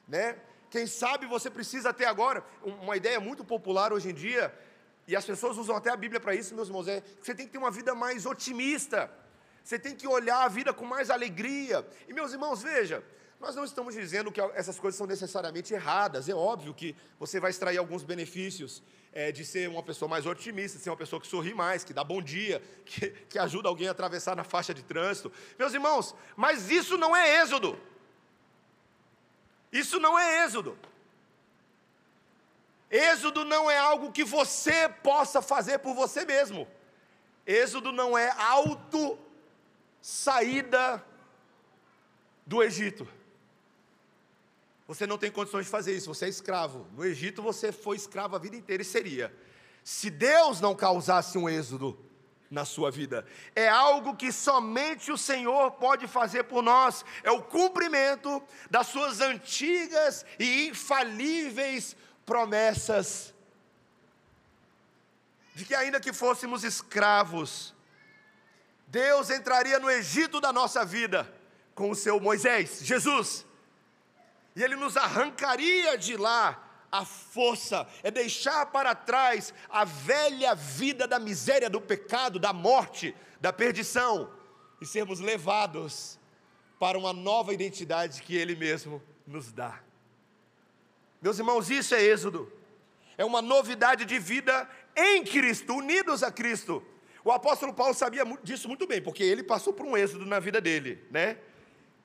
né? 0.08 0.36
Quem 0.70 0.88
sabe 0.88 1.26
você 1.26 1.50
precisa 1.50 1.94
ter 1.94 2.06
agora, 2.06 2.44
uma 2.64 2.98
ideia 2.98 3.20
muito 3.20 3.44
popular 3.44 3.94
hoje 3.94 4.10
em 4.10 4.14
dia, 4.14 4.54
e 5.08 5.16
as 5.16 5.26
pessoas 5.26 5.58
usam 5.58 5.76
até 5.76 5.90
a 5.90 5.98
Bíblia 5.98 6.20
para 6.20 6.34
isso, 6.34 6.56
meus 6.56 6.68
irmãos, 6.68 6.88
é 6.88 7.02
que 7.02 7.26
você 7.26 7.36
tem 7.36 7.46
que 7.46 7.52
ter 7.52 7.58
uma 7.58 7.72
vida 7.72 7.94
mais 7.94 8.26
otimista, 8.26 9.12
você 9.64 9.78
tem 9.78 9.96
que 9.96 10.08
olhar 10.08 10.44
a 10.44 10.48
vida 10.48 10.74
com 10.74 10.86
mais 10.86 11.10
alegria. 11.10 11.86
E 12.08 12.14
meus 12.14 12.32
irmãos, 12.32 12.62
veja, 12.62 13.04
nós 13.40 13.56
não 13.56 13.66
estamos 13.66 13.94
dizendo 13.96 14.32
que 14.32 14.40
essas 14.54 14.80
coisas 14.80 14.98
são 14.98 15.06
necessariamente 15.06 15.74
erradas, 15.74 16.30
é 16.30 16.34
óbvio 16.34 16.74
que 16.74 16.96
você 17.20 17.40
vai 17.40 17.52
extrair 17.52 17.78
alguns 17.78 18.04
benefícios 18.04 18.82
é, 19.12 19.32
de 19.32 19.44
ser 19.46 19.70
uma 19.70 19.84
pessoa 19.84 20.08
mais 20.08 20.26
otimista, 20.26 20.78
de 20.78 20.84
ser 20.84 20.90
uma 20.90 20.98
pessoa 20.98 21.22
que 21.22 21.28
sorri 21.28 21.54
mais, 21.54 21.84
que 21.84 21.94
dá 21.94 22.04
bom 22.04 22.22
dia, 22.22 22.62
que, 22.86 23.10
que 23.10 23.38
ajuda 23.38 23.68
alguém 23.68 23.90
a 23.90 23.92
atravessar 23.92 24.36
na 24.36 24.46
faixa 24.46 24.74
de 24.74 24.84
trânsito. 24.84 25.32
Meus 25.60 25.74
irmãos, 25.74 26.16
mas 26.36 26.72
isso 26.72 26.98
não 26.98 27.16
é 27.16 27.42
êxodo. 27.42 27.78
Isso 29.72 30.00
não 30.00 30.18
é 30.18 30.46
êxodo. 30.46 30.78
Êxodo 32.94 33.44
não 33.44 33.72
é 33.72 33.78
algo 33.80 34.12
que 34.12 34.24
você 34.24 34.88
possa 34.88 35.42
fazer 35.42 35.80
por 35.80 35.96
você 35.96 36.24
mesmo. 36.24 36.68
Êxodo 37.44 37.92
não 37.92 38.16
é 38.16 38.30
auto 38.38 39.18
saída 40.00 41.04
do 42.46 42.62
Egito. 42.62 43.08
Você 44.88 45.08
não 45.08 45.18
tem 45.18 45.32
condições 45.32 45.66
de 45.66 45.72
fazer 45.72 45.96
isso, 45.96 46.14
você 46.14 46.26
é 46.26 46.30
escravo. 46.30 46.86
No 46.94 47.04
Egito 47.04 47.42
você 47.42 47.72
foi 47.72 47.98
escravo 47.98 48.36
a 48.36 48.40
vida 48.40 48.56
inteira 48.56 48.84
e 48.84 48.86
seria. 48.86 49.36
Se 49.84 50.12
Deus 50.12 50.62
não 50.62 50.76
causasse 50.76 51.36
um 51.36 51.50
êxodo, 51.50 51.98
na 52.52 52.66
sua 52.66 52.92
vida. 52.92 53.26
É 53.56 53.68
algo 53.68 54.16
que 54.16 54.32
somente 54.32 55.12
o 55.12 55.18
Senhor 55.18 55.72
pode 55.72 56.08
fazer 56.08 56.44
por 56.44 56.62
nós. 56.62 57.04
É 57.24 57.32
o 57.32 57.42
cumprimento 57.42 58.42
das 58.70 58.86
suas 58.86 59.20
antigas 59.20 60.24
e 60.38 60.68
infalíveis 60.68 61.98
promessas. 62.26 63.34
De 65.56 65.66
que, 65.66 65.76
ainda 65.76 66.00
que 66.00 66.12
fôssemos 66.12 66.64
escravos, 66.64 67.74
Deus 68.88 69.30
entraria 69.30 69.80
no 69.80 69.90
Egito 69.90 70.42
da 70.42 70.52
nossa 70.52 70.84
vida 70.84 71.32
com 71.76 71.90
o 71.90 71.96
seu 71.96 72.20
Moisés, 72.20 72.80
Jesus, 72.84 73.46
e 74.56 74.64
ele 74.64 74.76
nos 74.76 74.96
arrancaria 74.96 75.98
de 75.98 76.16
lá 76.16 76.64
a 76.92 77.04
força, 77.04 77.88
é 78.04 78.12
deixar 78.12 78.68
para 78.68 78.94
trás 78.94 79.52
a 79.68 79.84
velha 79.84 80.54
vida 80.54 81.08
da 81.08 81.18
miséria, 81.18 81.68
do 81.68 81.82
pecado, 81.82 82.38
da 82.38 82.54
morte, 82.54 83.16
da 83.42 83.52
perdição 83.52 84.32
e 84.80 84.86
sermos 84.86 85.20
levados 85.20 86.20
para 86.80 86.98
uma 86.98 87.12
nova 87.12 87.52
identidade 87.52 88.22
que 88.22 88.36
Ele 88.36 88.56
mesmo 88.56 89.02
nos 89.26 89.52
dá. 89.52 89.80
Meus 91.24 91.40
irmãos, 91.40 91.70
isso 91.70 91.96
é 91.96 92.04
Êxodo, 92.04 92.52
é 93.18 93.24
uma 93.24 93.42
novidade 93.42 94.04
de 94.04 94.20
vida 94.20 94.70
em 94.94 95.24
Cristo, 95.24 95.74
unidos 95.74 96.22
a 96.22 96.30
Cristo. 96.30 96.84
O 97.24 97.32
apóstolo 97.32 97.74
Paulo 97.74 97.94
sabia 97.94 98.26
disso 98.44 98.68
muito 98.68 98.86
bem, 98.86 99.02
porque 99.02 99.24
ele 99.24 99.42
passou 99.42 99.72
por 99.72 99.86
um 99.86 99.96
êxodo 99.96 100.26
na 100.26 100.38
vida 100.42 100.60
dele, 100.60 101.02
né? 101.10 101.38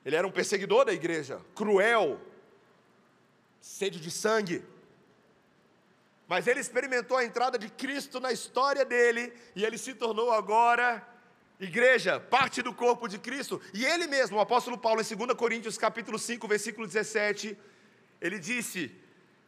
Ele 0.05 0.15
era 0.15 0.25
um 0.25 0.31
perseguidor 0.31 0.85
da 0.85 0.93
igreja, 0.93 1.41
cruel, 1.53 2.17
sede 3.59 3.99
de 3.99 4.09
sangue. 4.09 4.63
Mas 6.25 6.47
ele 6.47 6.61
experimentou 6.61 7.17
a 7.17 7.25
entrada 7.25 7.59
de 7.59 7.69
Cristo 7.69 8.21
na 8.21 8.31
história 8.31 8.85
dele 8.85 9.33
e 9.53 9.65
ele 9.65 9.77
se 9.77 9.93
tornou 9.95 10.31
agora 10.31 11.05
igreja, 11.59 12.21
parte 12.21 12.61
do 12.61 12.73
corpo 12.73 13.05
de 13.05 13.19
Cristo. 13.19 13.61
E 13.73 13.83
ele 13.83 14.07
mesmo, 14.07 14.37
o 14.37 14.39
apóstolo 14.39 14.77
Paulo, 14.77 15.01
em 15.01 15.15
2 15.17 15.33
Coríntios 15.33 15.77
capítulo 15.77 16.17
5, 16.17 16.47
versículo 16.47 16.87
17, 16.87 17.57
ele 18.21 18.39
disse 18.39 18.95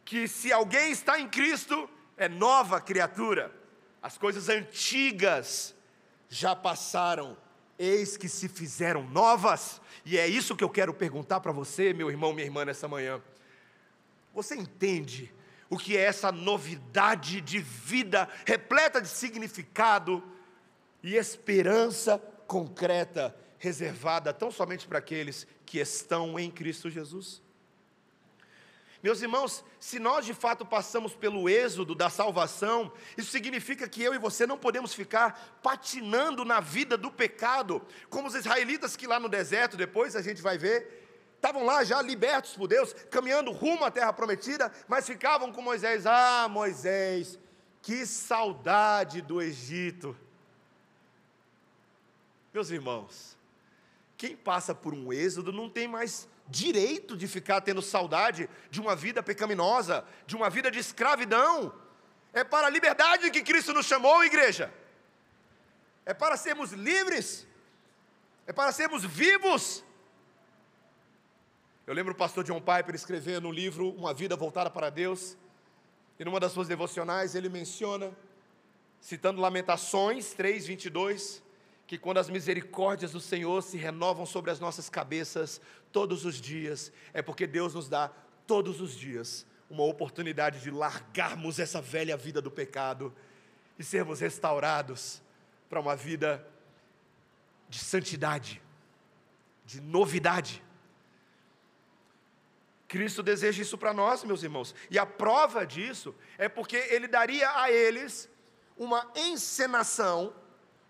que 0.04 0.26
se 0.28 0.52
alguém 0.52 0.90
está 0.90 1.18
em 1.18 1.28
Cristo, 1.28 1.88
é 2.16 2.28
nova 2.28 2.80
criatura. 2.80 3.52
As 4.02 4.18
coisas 4.18 4.48
antigas 4.48 5.74
já 6.28 6.56
passaram, 6.56 7.36
eis 7.78 8.16
que 8.16 8.28
se 8.28 8.48
fizeram 8.48 9.04
novas. 9.08 9.80
E 10.04 10.18
é 10.18 10.26
isso 10.26 10.56
que 10.56 10.64
eu 10.64 10.70
quero 10.70 10.92
perguntar 10.92 11.40
para 11.40 11.52
você, 11.52 11.92
meu 11.92 12.10
irmão, 12.10 12.32
minha 12.32 12.46
irmã, 12.46 12.64
nessa 12.64 12.88
manhã. 12.88 13.22
Você 14.34 14.56
entende 14.56 15.32
o 15.68 15.78
que 15.78 15.96
é 15.96 16.00
essa 16.00 16.30
novidade 16.32 17.40
de 17.40 17.58
vida 17.58 18.28
repleta 18.46 19.00
de 19.00 19.08
significado 19.08 20.22
e 21.02 21.16
esperança 21.16 22.18
concreta, 22.46 23.34
reservada 23.58 24.32
tão 24.32 24.50
somente 24.50 24.86
para 24.86 24.98
aqueles 24.98 25.46
que 25.64 25.78
estão 25.78 26.38
em 26.38 26.50
Cristo 26.50 26.90
Jesus. 26.90 27.42
Meus 29.02 29.20
irmãos, 29.20 29.64
se 29.80 29.98
nós 29.98 30.24
de 30.24 30.32
fato 30.32 30.64
passamos 30.64 31.12
pelo 31.12 31.48
êxodo 31.48 31.92
da 31.92 32.08
salvação, 32.08 32.92
isso 33.16 33.32
significa 33.32 33.88
que 33.88 34.00
eu 34.00 34.14
e 34.14 34.18
você 34.18 34.46
não 34.46 34.56
podemos 34.56 34.94
ficar 34.94 35.58
patinando 35.60 36.44
na 36.44 36.60
vida 36.60 36.96
do 36.96 37.10
pecado, 37.10 37.84
como 38.08 38.28
os 38.28 38.36
israelitas 38.36 38.94
que 38.94 39.08
lá 39.08 39.18
no 39.18 39.28
deserto, 39.28 39.76
depois 39.76 40.14
a 40.14 40.22
gente 40.22 40.40
vai 40.40 40.56
ver, 40.56 41.02
estavam 41.34 41.64
lá 41.64 41.82
já 41.82 42.00
libertos 42.00 42.52
por 42.52 42.68
Deus, 42.68 42.92
caminhando 43.10 43.50
rumo 43.50 43.84
à 43.84 43.90
terra 43.90 44.12
prometida, 44.12 44.70
mas 44.86 45.04
ficavam 45.04 45.50
com 45.50 45.60
Moisés: 45.60 46.06
Ah, 46.06 46.46
Moisés, 46.48 47.40
que 47.82 48.06
saudade 48.06 49.20
do 49.20 49.42
Egito. 49.42 50.16
Meus 52.54 52.70
irmãos, 52.70 53.36
quem 54.16 54.36
passa 54.36 54.72
por 54.72 54.94
um 54.94 55.12
êxodo 55.12 55.52
não 55.52 55.68
tem 55.68 55.88
mais 55.88 56.28
direito 56.48 57.16
de 57.16 57.26
ficar 57.26 57.60
tendo 57.60 57.80
saudade 57.80 58.48
de 58.70 58.80
uma 58.80 58.94
vida 58.94 59.22
pecaminosa, 59.22 60.04
de 60.26 60.36
uma 60.36 60.50
vida 60.50 60.70
de 60.70 60.78
escravidão. 60.78 61.72
É 62.32 62.42
para 62.42 62.66
a 62.66 62.70
liberdade 62.70 63.30
que 63.30 63.42
Cristo 63.42 63.72
nos 63.72 63.86
chamou, 63.86 64.24
igreja. 64.24 64.72
É 66.04 66.12
para 66.14 66.36
sermos 66.36 66.72
livres. 66.72 67.46
É 68.46 68.52
para 68.52 68.72
sermos 68.72 69.04
vivos. 69.04 69.84
Eu 71.86 71.94
lembro 71.94 72.12
o 72.12 72.16
pastor 72.16 72.44
John 72.44 72.60
Piper 72.60 72.94
escrevendo 72.94 73.42
no 73.42 73.52
livro 73.52 73.90
Uma 73.90 74.14
Vida 74.14 74.36
Voltada 74.36 74.70
para 74.70 74.90
Deus. 74.90 75.36
E 76.18 76.24
numa 76.24 76.38
das 76.38 76.52
suas 76.52 76.68
devocionais 76.68 77.34
ele 77.34 77.48
menciona, 77.48 78.16
citando 79.00 79.40
Lamentações 79.40 80.32
3, 80.34 80.66
22, 80.66 81.42
que 81.92 81.98
quando 81.98 82.16
as 82.16 82.30
misericórdias 82.30 83.12
do 83.12 83.20
Senhor 83.20 83.62
se 83.62 83.76
renovam 83.76 84.24
sobre 84.24 84.50
as 84.50 84.58
nossas 84.58 84.88
cabeças 84.88 85.60
todos 85.92 86.24
os 86.24 86.40
dias, 86.40 86.90
é 87.12 87.20
porque 87.20 87.46
Deus 87.46 87.74
nos 87.74 87.86
dá 87.86 88.10
todos 88.46 88.80
os 88.80 88.96
dias 88.96 89.44
uma 89.68 89.82
oportunidade 89.82 90.62
de 90.62 90.70
largarmos 90.70 91.58
essa 91.58 91.82
velha 91.82 92.16
vida 92.16 92.40
do 92.40 92.50
pecado 92.50 93.14
e 93.78 93.84
sermos 93.84 94.20
restaurados 94.20 95.20
para 95.68 95.80
uma 95.80 95.94
vida 95.94 96.48
de 97.68 97.78
santidade, 97.78 98.62
de 99.66 99.78
novidade. 99.78 100.64
Cristo 102.88 103.22
deseja 103.22 103.60
isso 103.60 103.76
para 103.76 103.92
nós, 103.92 104.24
meus 104.24 104.42
irmãos, 104.42 104.74
e 104.90 104.98
a 104.98 105.04
prova 105.04 105.66
disso 105.66 106.14
é 106.38 106.48
porque 106.48 106.76
Ele 106.88 107.06
daria 107.06 107.50
a 107.60 107.70
eles 107.70 108.30
uma 108.78 109.12
encenação 109.14 110.32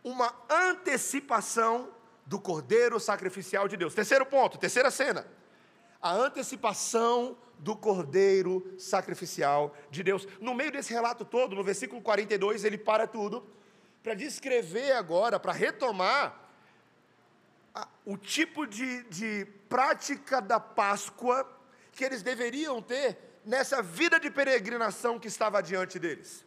uma 0.02 0.34
antecipação 0.48 1.90
do 2.26 2.38
cordeiro 2.38 2.98
sacrificial 2.98 3.68
de 3.68 3.76
Deus. 3.76 3.94
Terceiro 3.94 4.26
ponto, 4.26 4.58
terceira 4.58 4.90
cena. 4.90 5.26
A 6.00 6.12
antecipação 6.12 7.36
do 7.58 7.76
cordeiro 7.76 8.74
sacrificial 8.78 9.74
de 9.90 10.02
Deus. 10.02 10.26
No 10.40 10.54
meio 10.54 10.72
desse 10.72 10.92
relato 10.92 11.24
todo, 11.24 11.54
no 11.54 11.62
versículo 11.62 12.02
42, 12.02 12.64
ele 12.64 12.78
para 12.78 13.06
tudo 13.06 13.46
para 14.02 14.14
descrever 14.14 14.92
agora, 14.92 15.38
para 15.38 15.52
retomar 15.52 16.36
a, 17.74 17.86
o 18.04 18.16
tipo 18.16 18.66
de, 18.66 19.04
de 19.04 19.46
prática 19.68 20.40
da 20.40 20.58
Páscoa 20.58 21.48
que 21.92 22.04
eles 22.04 22.22
deveriam 22.22 22.82
ter 22.82 23.16
nessa 23.44 23.80
vida 23.80 24.18
de 24.18 24.30
peregrinação 24.30 25.18
que 25.18 25.28
estava 25.28 25.62
diante 25.62 25.98
deles. 25.98 26.44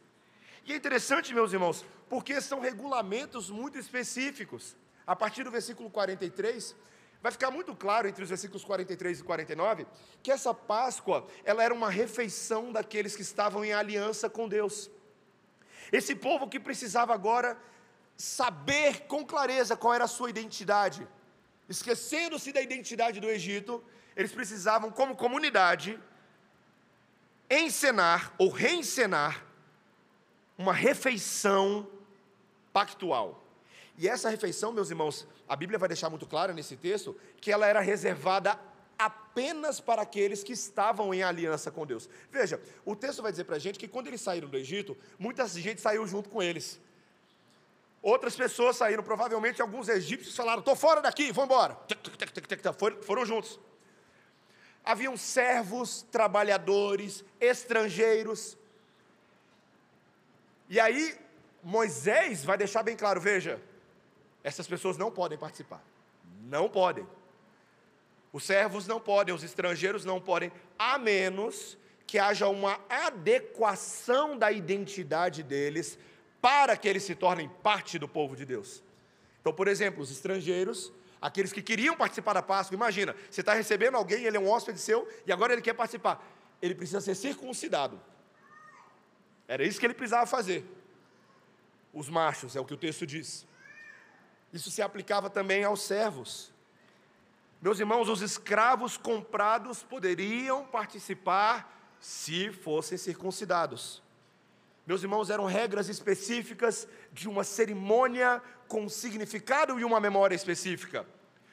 E 0.66 0.74
é 0.74 0.76
interessante, 0.76 1.34
meus 1.34 1.54
irmãos, 1.54 1.86
porque 2.10 2.40
são 2.42 2.60
regulamentos 2.60 3.50
muito 3.50 3.78
específicos. 3.78 4.76
A 5.06 5.16
partir 5.16 5.44
do 5.44 5.52
versículo 5.52 5.90
43, 5.90 6.76
vai 7.22 7.32
ficar 7.32 7.52
muito 7.52 7.76
claro 7.76 8.08
entre 8.08 8.24
os 8.24 8.30
versículos 8.30 8.64
43 8.64 9.20
e 9.20 9.24
49 9.24 9.88
que 10.22 10.32
essa 10.32 10.54
Páscoa, 10.54 11.28
ela 11.44 11.64
era 11.64 11.74
uma 11.74 11.90
refeição 11.90 12.72
daqueles 12.72 13.16
que 13.16 13.22
estavam 13.22 13.64
em 13.64 13.74
aliança 13.74 14.30
com 14.30 14.48
Deus. 14.48 14.90
Esse 15.92 16.16
povo 16.16 16.48
que 16.48 16.60
precisava 16.60 17.14
agora 17.14 17.58
saber 18.18 19.02
com 19.08 19.26
clareza 19.26 19.76
qual 19.76 19.94
era 19.94 20.06
a 20.06 20.08
sua 20.08 20.30
identidade, 20.30 21.08
esquecendo-se 21.68 22.52
da 22.52 22.62
identidade 22.62 23.20
do 23.20 23.30
Egito, 23.30 23.84
eles 24.16 24.32
precisavam, 24.32 24.90
como 24.90 25.16
comunidade, 25.16 26.00
encenar 27.50 28.34
ou 28.38 28.50
reencenar 28.50 29.46
uma 30.58 30.74
refeição 30.74 31.88
pactual. 32.76 33.42
E 33.98 34.06
essa 34.06 34.30
refeição, 34.30 34.74
meus 34.74 34.90
irmãos, 34.90 35.26
a 35.48 35.56
Bíblia 35.56 35.80
vai 35.80 35.88
deixar 35.88 36.10
muito 36.10 36.28
claro 36.28 36.54
nesse 36.54 36.76
texto 36.76 37.16
que 37.40 37.50
ela 37.50 37.66
era 37.66 37.80
reservada 37.80 38.60
apenas 39.00 39.80
para 39.80 40.02
aqueles 40.02 40.44
que 40.44 40.52
estavam 40.52 41.14
em 41.14 41.24
aliança 41.24 41.72
com 41.72 41.86
Deus. 41.86 42.10
Veja, 42.30 42.62
o 42.84 42.94
texto 42.94 43.22
vai 43.22 43.32
dizer 43.32 43.46
para 43.46 43.56
a 43.56 43.60
gente 43.60 43.80
que 43.80 43.88
quando 43.88 44.08
eles 44.08 44.20
saíram 44.20 44.50
do 44.50 44.58
Egito, 44.58 44.98
muita 45.18 45.48
gente 45.48 45.80
saiu 45.80 46.06
junto 46.06 46.28
com 46.28 46.44
eles. 46.44 46.78
Outras 48.02 48.36
pessoas 48.36 48.76
saíram, 48.76 49.04
provavelmente 49.04 49.62
alguns 49.62 49.88
egípcios 49.88 50.36
falaram: 50.36 50.60
estou 50.60 50.76
fora 50.76 51.02
daqui, 51.02 51.32
vamos 51.32 51.50
embora. 51.50 51.78
Foram 53.04 53.26
juntos. 53.26 53.58
Haviam 54.84 55.16
servos, 55.16 56.06
trabalhadores, 56.12 57.24
estrangeiros, 57.40 58.58
e 60.68 60.80
aí, 60.80 61.16
Moisés 61.66 62.46
vai 62.46 62.60
deixar 62.60 62.84
bem 62.84 62.96
claro: 62.96 63.20
veja, 63.20 63.60
essas 64.44 64.68
pessoas 64.68 64.98
não 64.98 65.10
podem 65.10 65.36
participar. 65.36 65.84
Não 66.44 66.70
podem. 66.70 67.08
Os 68.32 68.44
servos 68.44 68.86
não 68.86 69.00
podem, 69.00 69.34
os 69.34 69.44
estrangeiros 69.44 70.06
não 70.06 70.22
podem, 70.22 70.52
a 70.78 71.00
menos 71.00 71.76
que 72.06 72.20
haja 72.20 72.48
uma 72.48 72.80
adequação 72.88 74.38
da 74.38 74.52
identidade 74.52 75.42
deles 75.42 75.98
para 76.40 76.78
que 76.78 76.88
eles 76.88 77.02
se 77.02 77.16
tornem 77.16 77.50
parte 77.64 77.98
do 77.98 78.08
povo 78.08 78.36
de 78.36 78.46
Deus. 78.46 78.84
Então, 79.42 79.52
por 79.52 79.68
exemplo, 79.68 80.04
os 80.04 80.12
estrangeiros, 80.12 80.94
aqueles 81.20 81.52
que 81.52 81.64
queriam 81.64 81.98
participar 81.98 82.34
da 82.34 82.44
Páscoa, 82.44 82.76
imagina, 82.76 83.16
você 83.32 83.42
está 83.42 83.56
recebendo 83.56 83.96
alguém, 83.96 84.24
ele 84.24 84.38
é 84.38 84.40
um 84.40 84.50
hóspede 84.50 84.80
seu, 84.80 85.08
e 85.26 85.32
agora 85.32 85.54
ele 85.54 85.64
quer 85.64 85.74
participar. 85.74 86.24
Ele 86.62 86.76
precisa 86.76 87.02
ser 87.02 87.16
circuncidado. 87.16 88.00
Era 89.48 89.64
isso 89.64 89.80
que 89.80 89.86
ele 89.88 89.96
precisava 89.96 90.28
fazer. 90.28 90.64
Os 91.96 92.10
machos, 92.10 92.58
é 92.58 92.60
o 92.60 92.66
que 92.66 92.74
o 92.74 92.78
texto 92.78 93.08
diz. 93.08 93.48
Isso 94.52 94.70
se 94.70 94.82
aplicava 94.82 95.30
também 95.30 95.64
aos 95.64 95.82
servos. 95.82 96.52
Meus 97.62 97.80
irmãos, 97.80 98.10
os 98.10 98.22
escravos 98.22 98.98
comprados 98.98 99.82
poderiam 99.82 100.66
participar 100.66 101.96
se 102.02 102.52
fossem 102.52 102.98
circuncidados. 102.98 104.04
Meus 104.86 105.04
irmãos, 105.04 105.30
eram 105.30 105.46
regras 105.46 105.88
específicas 105.88 106.86
de 107.14 107.30
uma 107.30 107.46
cerimônia 107.46 108.42
com 108.68 108.84
um 108.84 108.90
significado 108.90 109.80
e 109.80 109.86
uma 109.86 110.00
memória 110.02 110.36
específica. 110.36 111.08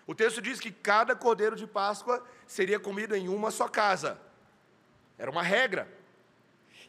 O 0.08 0.14
texto 0.14 0.42
diz 0.42 0.58
que 0.58 0.72
cada 0.72 1.14
cordeiro 1.14 1.54
de 1.54 1.68
Páscoa 1.68 2.22
seria 2.48 2.80
comido 2.80 3.14
em 3.14 3.28
uma 3.28 3.52
só 3.52 3.68
casa. 3.68 4.20
Era 5.16 5.30
uma 5.30 5.42
regra. 5.42 5.88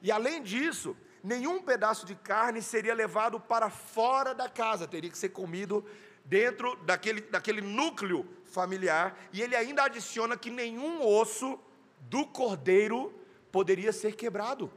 E 0.01 0.11
além 0.11 0.41
disso, 0.41 0.97
nenhum 1.23 1.61
pedaço 1.61 2.05
de 2.05 2.15
carne 2.15 2.61
seria 2.61 2.93
levado 2.93 3.39
para 3.39 3.69
fora 3.69 4.35
da 4.35 4.49
casa, 4.49 4.87
teria 4.87 5.09
que 5.09 5.17
ser 5.17 5.29
comido 5.29 5.85
dentro 6.25 6.75
daquele, 6.83 7.21
daquele 7.21 7.61
núcleo 7.61 8.27
familiar. 8.45 9.17
E 9.31 9.41
ele 9.41 9.55
ainda 9.55 9.83
adiciona 9.83 10.37
que 10.37 10.49
nenhum 10.49 11.01
osso 11.01 11.59
do 12.01 12.25
cordeiro 12.25 13.13
poderia 13.51 13.93
ser 13.93 14.15
quebrado. 14.15 14.71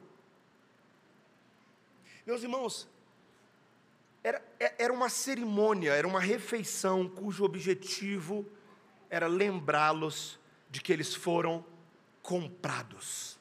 Meus 2.25 2.43
irmãos, 2.43 2.89
era, 4.23 4.43
é, 4.59 4.85
era 4.85 4.93
uma 4.93 5.09
cerimônia, 5.09 5.93
era 5.93 6.07
uma 6.07 6.21
refeição 6.21 7.09
cujo 7.09 7.45
objetivo 7.45 8.47
era 9.09 9.27
lembrá-los 9.27 10.39
de 10.71 10.81
que 10.81 10.93
eles 10.93 11.15
foram 11.15 11.65
comprados 12.23 13.37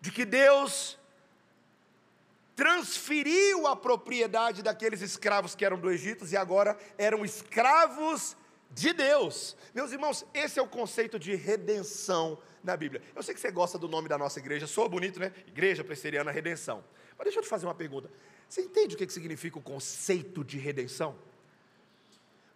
de 0.00 0.10
que 0.10 0.24
Deus 0.24 0.98
transferiu 2.58 3.68
a 3.68 3.76
propriedade 3.76 4.64
daqueles 4.64 5.00
escravos 5.00 5.54
que 5.54 5.64
eram 5.64 5.78
do 5.78 5.88
Egito 5.88 6.26
e 6.26 6.36
agora 6.36 6.76
eram 6.98 7.24
escravos 7.24 8.36
de 8.72 8.92
Deus. 8.92 9.56
Meus 9.72 9.92
irmãos, 9.92 10.26
esse 10.34 10.58
é 10.58 10.62
o 10.62 10.66
conceito 10.66 11.20
de 11.20 11.36
redenção 11.36 12.36
na 12.64 12.76
Bíblia. 12.76 13.00
Eu 13.14 13.22
sei 13.22 13.32
que 13.32 13.40
você 13.40 13.52
gosta 13.52 13.78
do 13.78 13.86
nome 13.86 14.08
da 14.08 14.18
nossa 14.18 14.40
igreja, 14.40 14.66
sou 14.66 14.88
bonito, 14.88 15.20
né? 15.20 15.32
Igreja 15.46 15.84
Presbiteriana 15.84 16.32
Redenção. 16.32 16.82
Mas 17.16 17.26
deixa 17.26 17.38
eu 17.38 17.44
te 17.44 17.48
fazer 17.48 17.64
uma 17.64 17.76
pergunta. 17.76 18.10
Você 18.48 18.62
entende 18.62 18.96
o 18.96 18.98
que 18.98 19.08
significa 19.08 19.56
o 19.56 19.62
conceito 19.62 20.42
de 20.42 20.58
redenção? 20.58 21.16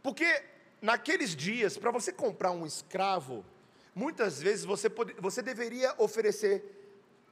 Porque 0.02 0.42
naqueles 0.80 1.36
dias, 1.36 1.78
para 1.78 1.92
você 1.92 2.10
comprar 2.10 2.50
um 2.50 2.66
escravo, 2.66 3.44
muitas 3.94 4.42
vezes 4.42 4.64
você, 4.64 4.90
pode, 4.90 5.14
você 5.20 5.40
deveria 5.40 5.94
oferecer 5.96 6.81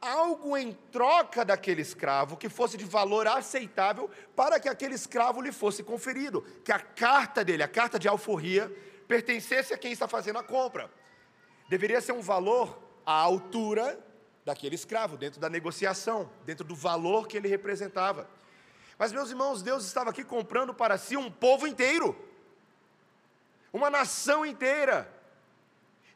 algo 0.00 0.56
em 0.56 0.72
troca 0.90 1.44
daquele 1.44 1.82
escravo 1.82 2.36
que 2.36 2.48
fosse 2.48 2.76
de 2.76 2.84
valor 2.84 3.26
aceitável 3.26 4.10
para 4.34 4.58
que 4.58 4.68
aquele 4.68 4.94
escravo 4.94 5.42
lhe 5.42 5.52
fosse 5.52 5.82
conferido, 5.82 6.42
que 6.64 6.72
a 6.72 6.78
carta 6.78 7.44
dele, 7.44 7.62
a 7.62 7.68
carta 7.68 7.98
de 7.98 8.08
alforria, 8.08 8.74
pertencesse 9.06 9.74
a 9.74 9.78
quem 9.78 9.92
está 9.92 10.08
fazendo 10.08 10.38
a 10.38 10.42
compra. 10.42 10.90
Deveria 11.68 12.00
ser 12.00 12.12
um 12.12 12.22
valor 12.22 12.78
à 13.04 13.12
altura 13.12 13.98
daquele 14.44 14.74
escravo, 14.74 15.16
dentro 15.16 15.38
da 15.38 15.50
negociação, 15.50 16.30
dentro 16.46 16.64
do 16.64 16.74
valor 16.74 17.28
que 17.28 17.36
ele 17.36 17.48
representava. 17.48 18.28
Mas, 18.98 19.12
meus 19.12 19.30
irmãos, 19.30 19.62
Deus 19.62 19.84
estava 19.84 20.10
aqui 20.10 20.24
comprando 20.24 20.74
para 20.74 20.96
si 20.96 21.16
um 21.16 21.30
povo 21.30 21.66
inteiro, 21.66 22.16
uma 23.72 23.90
nação 23.90 24.44
inteira. 24.44 25.19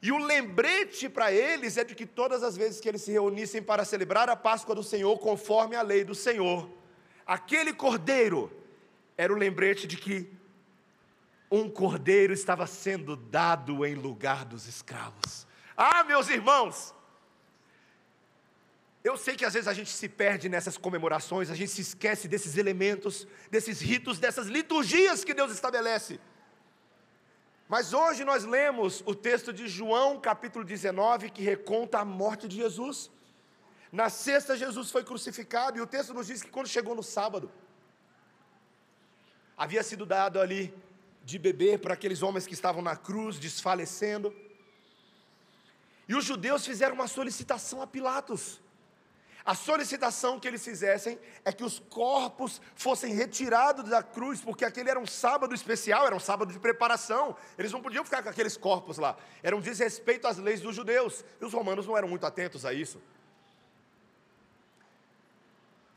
E 0.05 0.13
o 0.13 0.19
lembrete 0.19 1.09
para 1.09 1.33
eles 1.33 1.79
é 1.79 1.83
de 1.83 1.95
que 1.95 2.05
todas 2.05 2.43
as 2.43 2.59
vezes 2.59 2.79
que 2.79 2.87
eles 2.87 3.01
se 3.01 3.11
reunissem 3.11 3.63
para 3.63 3.87
celebrar 3.87 4.29
a 4.29 4.37
Páscoa 4.37 4.75
do 4.75 4.83
Senhor, 4.83 5.19
conforme 5.19 5.77
a 5.77 5.81
lei 5.81 6.05
do 6.05 6.15
Senhor, 6.15 6.69
aquele 7.27 7.73
cordeiro 7.73 8.53
era 9.17 9.33
o 9.33 9.37
lembrete 9.37 9.87
de 9.87 9.97
que 9.97 10.31
um 11.51 11.71
cordeiro 11.71 12.35
estava 12.35 12.67
sendo 12.67 13.17
dado 13.17 13.83
em 13.87 13.95
lugar 13.95 14.45
dos 14.45 14.69
escravos. 14.69 15.47
Ah, 15.75 16.05
meus 16.05 16.29
irmãos, 16.29 16.95
eu 19.03 19.17
sei 19.17 19.37
que 19.37 19.47
às 19.47 19.55
vezes 19.55 19.69
a 19.69 19.73
gente 19.73 19.89
se 19.89 20.07
perde 20.07 20.51
nessas 20.51 20.77
comemorações, 20.77 21.49
a 21.49 21.55
gente 21.55 21.71
se 21.71 21.81
esquece 21.81 22.29
desses 22.29 22.59
elementos, 22.59 23.27
desses 23.51 23.81
ritos, 23.81 24.19
dessas 24.19 24.49
liturgias 24.49 25.25
que 25.25 25.33
Deus 25.33 25.51
estabelece. 25.51 26.21
Mas 27.69 27.95
hoje 27.95 28.25
nós 28.25 28.45
lemos 28.45 29.03
o 29.07 29.15
texto 29.15 29.53
de 29.53 29.67
João, 29.67 30.21
capítulo 30.21 30.65
19, 30.65 31.31
que 31.31 31.43
reconta 31.43 31.99
a 31.99 32.05
morte 32.05 32.47
de 32.47 32.57
Jesus. 32.57 33.11
Na 33.91 34.11
sexta, 34.11 34.57
Jesus 34.57 34.91
foi 34.91 35.03
crucificado, 35.03 35.79
e 35.79 35.81
o 35.81 35.87
texto 35.87 36.13
nos 36.13 36.27
diz 36.27 36.43
que 36.43 36.51
quando 36.51 36.69
chegou 36.69 36.95
no 36.95 37.03
sábado, 37.03 37.51
havia 39.57 39.83
sido 39.83 40.05
dado 40.05 40.41
ali 40.41 40.75
de 41.25 41.39
beber 41.39 41.79
para 41.79 41.95
aqueles 41.95 42.23
homens 42.23 42.47
que 42.47 42.53
estavam 42.53 42.83
na 42.83 42.97
cruz, 42.97 43.39
desfalecendo. 43.39 44.35
E 46.07 46.15
os 46.15 46.25
judeus 46.25 46.67
fizeram 46.67 46.95
uma 46.95 47.09
solicitação 47.09 47.81
a 47.81 47.87
Pilatos. 47.87 48.61
A 49.47 49.55
solicitação 49.55 50.41
que 50.41 50.49
eles 50.49 50.65
fizessem 50.65 51.19
é 51.45 51.53
que 51.53 51.63
os 51.63 51.79
corpos 51.79 52.63
fossem 52.75 53.13
retirados 53.13 53.91
da 53.91 54.03
cruz, 54.03 54.41
porque 54.41 54.65
aquele 54.65 54.89
era 54.89 54.99
um 54.99 55.07
sábado 55.07 55.55
especial, 55.55 56.07
era 56.07 56.17
um 56.17 56.21
sábado 56.21 56.51
de 56.51 56.59
preparação. 56.59 57.37
Eles 57.59 57.71
não 57.71 57.83
podiam 57.83 58.03
ficar 58.05 58.23
com 58.23 58.31
aqueles 58.31 58.57
corpos 58.57 58.97
lá. 58.97 59.19
Era 59.43 59.55
um 59.55 59.61
desrespeito 59.61 60.27
às 60.27 60.39
leis 60.39 60.63
dos 60.63 60.75
judeus. 60.75 61.23
E 61.39 61.45
os 61.45 61.53
romanos 61.53 61.87
não 61.87 61.95
eram 61.95 62.09
muito 62.09 62.25
atentos 62.25 62.65
a 62.65 62.73
isso. 62.73 63.03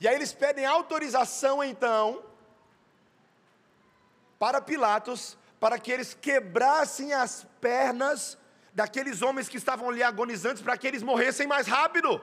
E 0.02 0.10
aí 0.10 0.16
eles 0.16 0.34
pedem 0.34 0.66
autorização 0.66 1.64
então 1.64 2.22
para 4.38 4.62
Pilatos, 4.62 5.38
para 5.58 5.80
que 5.80 5.90
eles 5.90 6.14
quebrassem 6.14 7.14
as 7.14 7.48
pernas 7.62 8.38
daqueles 8.74 9.22
homens 9.22 9.48
que 9.48 9.58
estavam 9.58 9.90
ali 9.90 10.04
agonizantes, 10.04 10.62
para 10.62 10.78
que 10.78 10.86
eles 10.86 11.02
morressem 11.02 11.48
mais 11.48 11.66
rápido. 11.66 12.22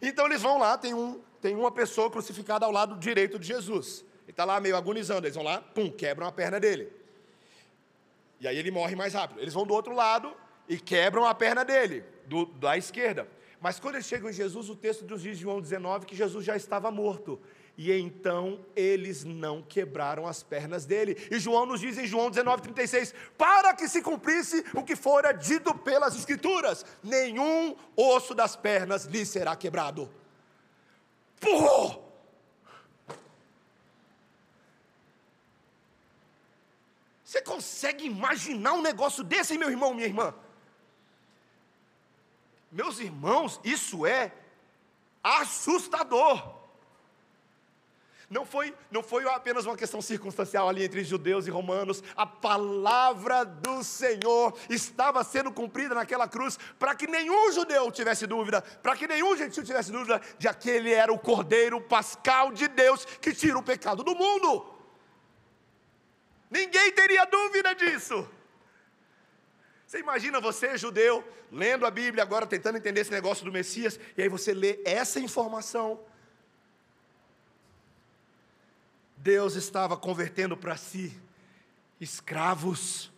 Então 0.00 0.26
eles 0.26 0.42
vão 0.42 0.58
lá, 0.58 0.76
tem, 0.76 0.94
um, 0.94 1.20
tem 1.40 1.54
uma 1.54 1.70
pessoa 1.70 2.10
crucificada 2.10 2.66
ao 2.66 2.72
lado 2.72 2.96
direito 2.96 3.38
de 3.38 3.46
Jesus. 3.46 4.04
Ele 4.22 4.30
está 4.30 4.44
lá 4.44 4.60
meio 4.60 4.76
agonizando, 4.76 5.26
eles 5.26 5.34
vão 5.34 5.44
lá, 5.44 5.60
pum, 5.60 5.90
quebram 5.90 6.26
a 6.26 6.32
perna 6.32 6.58
dele. 6.58 6.90
E 8.40 8.48
aí 8.48 8.56
ele 8.56 8.70
morre 8.70 8.96
mais 8.96 9.14
rápido. 9.14 9.40
Eles 9.40 9.54
vão 9.54 9.66
do 9.66 9.74
outro 9.74 9.94
lado 9.94 10.34
e 10.68 10.78
quebram 10.78 11.24
a 11.24 11.34
perna 11.34 11.64
dele, 11.64 12.04
do, 12.26 12.46
da 12.46 12.76
esquerda. 12.76 13.28
Mas 13.60 13.80
quando 13.80 13.94
eles 13.94 14.06
chegam 14.06 14.28
em 14.28 14.32
Jesus, 14.32 14.68
o 14.68 14.76
texto 14.76 15.06
dias 15.06 15.22
de 15.22 15.34
João 15.34 15.60
19, 15.60 16.04
que 16.06 16.14
Jesus 16.14 16.44
já 16.44 16.56
estava 16.56 16.90
morto. 16.90 17.40
E 17.76 17.92
então 17.92 18.64
eles 18.76 19.24
não 19.24 19.60
quebraram 19.60 20.28
as 20.28 20.42
pernas 20.42 20.86
dele. 20.86 21.16
E 21.30 21.40
João 21.40 21.66
nos 21.66 21.80
diz 21.80 21.98
em 21.98 22.06
João 22.06 22.30
19,36: 22.30 23.12
para 23.36 23.74
que 23.74 23.88
se 23.88 24.00
cumprisse 24.00 24.64
o 24.74 24.84
que 24.84 24.94
fora 24.94 25.32
dito 25.32 25.74
pelas 25.74 26.14
Escrituras, 26.14 26.86
nenhum 27.02 27.74
osso 27.96 28.34
das 28.34 28.54
pernas 28.54 29.06
lhe 29.06 29.26
será 29.26 29.56
quebrado. 29.56 30.08
Pô! 31.40 32.04
Você 37.24 37.42
consegue 37.42 38.04
imaginar 38.04 38.74
um 38.74 38.82
negócio 38.82 39.24
desse, 39.24 39.58
meu 39.58 39.68
irmão, 39.68 39.92
minha 39.92 40.06
irmã? 40.06 40.32
Meus 42.70 43.00
irmãos, 43.00 43.60
isso 43.64 44.06
é 44.06 44.32
assustador. 45.20 46.53
Não 48.30 48.46
foi, 48.46 48.74
não 48.90 49.02
foi 49.02 49.28
apenas 49.28 49.66
uma 49.66 49.76
questão 49.76 50.00
circunstancial 50.00 50.68
ali 50.68 50.82
entre 50.82 51.04
judeus 51.04 51.46
e 51.46 51.50
romanos, 51.50 52.02
a 52.16 52.26
palavra 52.26 53.44
do 53.44 53.84
Senhor 53.84 54.56
estava 54.70 55.22
sendo 55.22 55.52
cumprida 55.52 55.94
naquela 55.94 56.26
cruz 56.26 56.58
para 56.78 56.94
que 56.94 57.06
nenhum 57.06 57.52
judeu 57.52 57.90
tivesse 57.90 58.26
dúvida, 58.26 58.62
para 58.62 58.96
que 58.96 59.06
nenhum 59.06 59.36
gentil 59.36 59.62
tivesse 59.62 59.92
dúvida 59.92 60.20
de 60.38 60.48
aquele 60.48 60.92
era 60.92 61.12
o 61.12 61.18
cordeiro 61.18 61.80
pascal 61.80 62.50
de 62.50 62.66
Deus 62.66 63.04
que 63.04 63.34
tira 63.34 63.58
o 63.58 63.62
pecado 63.62 64.02
do 64.02 64.14
mundo. 64.14 64.74
Ninguém 66.50 66.92
teria 66.92 67.24
dúvida 67.26 67.74
disso. 67.74 68.28
Você 69.86 69.98
imagina 69.98 70.40
você, 70.40 70.78
judeu, 70.78 71.22
lendo 71.52 71.84
a 71.84 71.90
Bíblia 71.90 72.22
agora, 72.22 72.46
tentando 72.46 72.78
entender 72.78 73.02
esse 73.02 73.10
negócio 73.10 73.44
do 73.44 73.52
Messias, 73.52 73.98
e 74.16 74.22
aí 74.22 74.28
você 74.28 74.54
lê 74.54 74.80
essa 74.84 75.20
informação 75.20 76.00
Deus 79.24 79.54
estava 79.54 79.96
convertendo 79.96 80.54
para 80.54 80.76
si 80.76 81.18
escravos, 81.98 83.10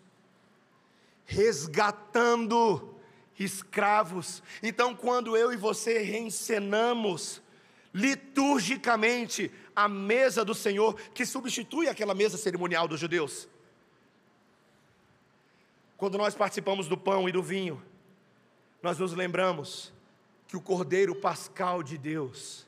resgatando 1.24 2.94
escravos. 3.36 4.40
Então, 4.62 4.94
quando 4.94 5.36
eu 5.36 5.52
e 5.52 5.56
você 5.56 5.98
reencenamos 5.98 7.42
liturgicamente 7.92 9.50
a 9.74 9.88
mesa 9.88 10.44
do 10.44 10.54
Senhor, 10.54 10.94
que 11.12 11.26
substitui 11.26 11.88
aquela 11.88 12.14
mesa 12.14 12.38
cerimonial 12.38 12.86
dos 12.86 13.00
judeus, 13.00 13.48
quando 15.96 16.16
nós 16.16 16.36
participamos 16.36 16.86
do 16.86 16.96
pão 16.96 17.28
e 17.28 17.32
do 17.32 17.42
vinho, 17.42 17.82
nós 18.80 18.96
nos 18.96 19.12
lembramos 19.12 19.92
que 20.46 20.56
o 20.56 20.60
Cordeiro 20.60 21.16
Pascal 21.16 21.82
de 21.82 21.98
Deus 21.98 22.64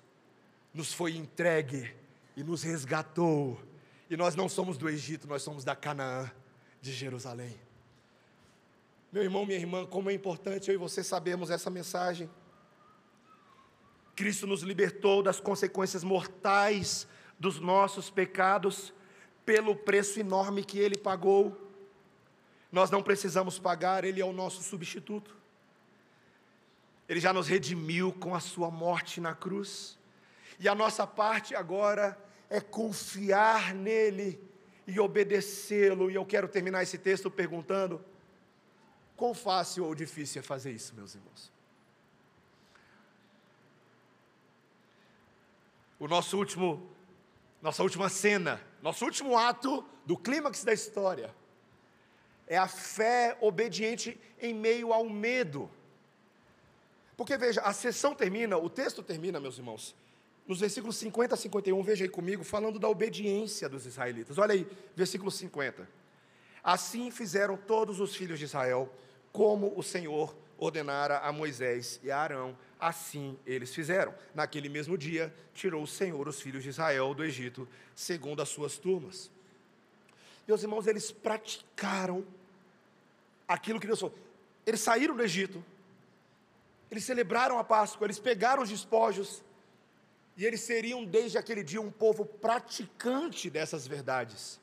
nos 0.74 0.92
foi 0.92 1.16
entregue 1.16 1.96
e 2.38 2.44
nos 2.44 2.62
resgatou. 2.62 3.60
E 4.08 4.16
nós 4.16 4.36
não 4.36 4.48
somos 4.48 4.78
do 4.78 4.88
Egito, 4.88 5.26
nós 5.26 5.42
somos 5.42 5.64
da 5.64 5.74
Canaã, 5.74 6.30
de 6.80 6.92
Jerusalém. 6.92 7.58
Meu 9.10 9.24
irmão, 9.24 9.44
minha 9.44 9.58
irmã, 9.58 9.84
como 9.84 10.08
é 10.08 10.12
importante 10.12 10.68
eu 10.68 10.74
e 10.74 10.76
você 10.78 11.02
sabermos 11.02 11.50
essa 11.50 11.68
mensagem. 11.68 12.30
Cristo 14.14 14.46
nos 14.46 14.62
libertou 14.62 15.20
das 15.20 15.40
consequências 15.40 16.04
mortais 16.04 17.08
dos 17.40 17.58
nossos 17.58 18.08
pecados, 18.08 18.94
pelo 19.44 19.74
preço 19.74 20.20
enorme 20.20 20.64
que 20.64 20.78
Ele 20.78 20.96
pagou. 20.96 21.60
Nós 22.70 22.88
não 22.88 23.02
precisamos 23.02 23.58
pagar, 23.58 24.04
Ele 24.04 24.20
é 24.20 24.24
o 24.24 24.32
nosso 24.32 24.62
substituto. 24.62 25.36
Ele 27.08 27.18
já 27.18 27.32
nos 27.32 27.48
redimiu 27.48 28.12
com 28.12 28.32
a 28.32 28.38
Sua 28.38 28.70
morte 28.70 29.20
na 29.20 29.34
cruz. 29.34 29.98
E 30.60 30.68
a 30.68 30.74
nossa 30.74 31.04
parte 31.04 31.56
agora 31.56 32.16
é 32.50 32.60
confiar 32.60 33.74
nele 33.74 34.40
e 34.86 34.98
obedecê-lo. 34.98 36.10
E 36.10 36.14
eu 36.14 36.24
quero 36.24 36.48
terminar 36.48 36.82
esse 36.82 36.98
texto 36.98 37.30
perguntando: 37.30 38.02
quão 39.16 39.34
fácil 39.34 39.84
ou 39.84 39.94
difícil 39.94 40.40
é 40.40 40.42
fazer 40.42 40.72
isso, 40.72 40.94
meus 40.94 41.14
irmãos? 41.14 41.52
O 45.98 46.06
nosso 46.06 46.38
último, 46.38 46.88
nossa 47.60 47.82
última 47.82 48.08
cena, 48.08 48.60
nosso 48.80 49.04
último 49.04 49.36
ato 49.36 49.84
do 50.06 50.16
clímax 50.16 50.64
da 50.64 50.72
história 50.72 51.34
é 52.46 52.56
a 52.56 52.66
fé 52.66 53.36
obediente 53.40 54.18
em 54.40 54.54
meio 54.54 54.92
ao 54.92 55.08
medo. 55.08 55.70
Porque 57.16 57.36
veja, 57.36 57.60
a 57.60 57.72
sessão 57.72 58.14
termina, 58.14 58.56
o 58.56 58.70
texto 58.70 59.02
termina, 59.02 59.38
meus 59.38 59.58
irmãos, 59.58 59.94
nos 60.48 60.60
versículos 60.60 60.96
50 60.96 61.34
a 61.34 61.36
51, 61.36 61.82
veja 61.82 62.04
aí 62.06 62.08
comigo, 62.08 62.42
falando 62.42 62.78
da 62.78 62.88
obediência 62.88 63.68
dos 63.68 63.84
israelitas. 63.84 64.38
Olha 64.38 64.54
aí, 64.54 64.66
versículo 64.96 65.30
50. 65.30 65.86
Assim 66.64 67.10
fizeram 67.10 67.54
todos 67.54 68.00
os 68.00 68.16
filhos 68.16 68.38
de 68.38 68.46
Israel, 68.46 68.90
como 69.30 69.78
o 69.78 69.82
Senhor 69.82 70.34
ordenara 70.56 71.18
a 71.18 71.30
Moisés 71.30 72.00
e 72.02 72.10
a 72.10 72.18
Arão, 72.18 72.56
assim 72.80 73.38
eles 73.46 73.74
fizeram. 73.74 74.14
Naquele 74.34 74.70
mesmo 74.70 74.96
dia, 74.96 75.32
tirou 75.52 75.82
o 75.82 75.86
Senhor 75.86 76.26
os 76.26 76.40
filhos 76.40 76.62
de 76.62 76.70
Israel 76.70 77.12
do 77.12 77.22
Egito, 77.22 77.68
segundo 77.94 78.40
as 78.40 78.48
suas 78.48 78.78
turmas. 78.78 79.30
Meus 80.46 80.62
irmãos, 80.62 80.86
eles 80.86 81.12
praticaram 81.12 82.24
aquilo 83.46 83.78
que 83.78 83.86
Deus 83.86 84.00
falou. 84.00 84.16
Eles 84.64 84.80
saíram 84.80 85.14
do 85.14 85.22
Egito, 85.22 85.62
eles 86.90 87.04
celebraram 87.04 87.58
a 87.58 87.64
Páscoa, 87.64 88.06
eles 88.06 88.18
pegaram 88.18 88.62
os 88.62 88.70
despojos, 88.70 89.42
e 90.38 90.46
eles 90.46 90.60
seriam 90.60 91.04
desde 91.04 91.36
aquele 91.36 91.64
dia 91.64 91.80
um 91.80 91.90
povo 91.90 92.24
praticante 92.24 93.50
dessas 93.50 93.88
verdades. 93.88 94.60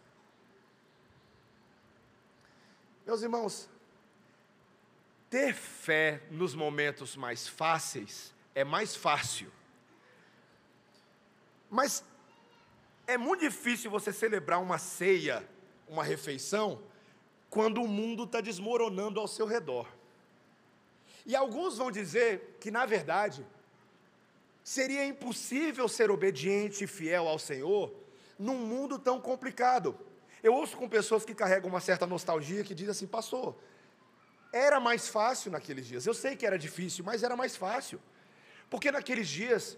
Meus 3.05 3.21
irmãos, 3.21 3.69
ter 5.29 5.53
fé 5.53 6.23
nos 6.31 6.55
momentos 6.55 7.17
mais 7.17 7.45
fáceis 7.45 8.33
é 8.55 8.63
mais 8.63 8.95
fácil. 8.95 9.51
Mas 11.69 12.05
é 13.05 13.17
muito 13.17 13.41
difícil 13.41 13.91
você 13.91 14.13
celebrar 14.13 14.61
uma 14.61 14.77
ceia, 14.77 15.45
uma 15.89 16.05
refeição, 16.05 16.81
quando 17.49 17.83
o 17.83 17.87
mundo 17.87 18.23
está 18.23 18.39
desmoronando 18.39 19.19
ao 19.19 19.27
seu 19.27 19.45
redor. 19.45 19.93
E 21.25 21.35
alguns 21.35 21.77
vão 21.77 21.91
dizer 21.91 22.55
que, 22.61 22.71
na 22.71 22.85
verdade, 22.85 23.45
Seria 24.65 25.05
impossível 25.05 25.87
ser 25.87 26.09
obediente 26.09 26.85
e 26.85 26.87
fiel 26.87 27.27
ao 27.27 27.37
Senhor 27.37 27.93
num 28.39 28.57
mundo 28.57 28.97
tão 28.97 29.21
complicado. 29.21 29.95
Eu 30.41 30.55
ouço 30.55 30.75
com 30.75 30.89
pessoas 30.89 31.23
que 31.23 31.35
carregam 31.35 31.69
uma 31.69 31.79
certa 31.79 32.07
nostalgia 32.07 32.63
que 32.63 32.73
dizem 32.73 32.89
assim, 32.89 33.05
pastor, 33.05 33.55
era 34.51 34.79
mais 34.79 35.07
fácil 35.07 35.51
naqueles 35.51 35.85
dias. 35.85 36.07
Eu 36.07 36.15
sei 36.15 36.35
que 36.35 36.47
era 36.47 36.57
difícil, 36.57 37.05
mas 37.05 37.21
era 37.21 37.35
mais 37.35 37.55
fácil. 37.55 38.01
Porque 38.67 38.91
naqueles 38.91 39.27
dias 39.27 39.77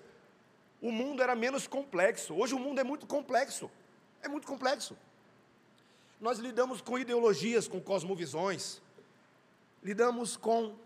o 0.82 0.90
mundo 0.90 1.22
era 1.22 1.36
menos 1.36 1.68
complexo. 1.68 2.34
Hoje 2.34 2.56
o 2.56 2.60
mundo 2.60 2.80
é 2.80 2.84
muito 2.86 3.06
complexo. 3.06 3.70
É 4.22 4.30
muito 4.30 4.48
complexo. 4.48 4.98
Nós 6.22 6.40
lidamos 6.40 6.80
com 6.80 6.98
ideologias, 6.98 7.68
com 7.68 7.82
cosmovisões, 7.82 8.82
lidamos 9.84 10.38
com 10.38 10.78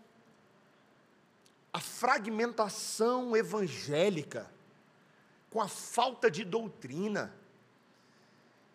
a 1.72 1.80
fragmentação 1.80 3.36
evangélica, 3.36 4.50
com 5.50 5.60
a 5.60 5.68
falta 5.68 6.30
de 6.30 6.44
doutrina. 6.44 7.34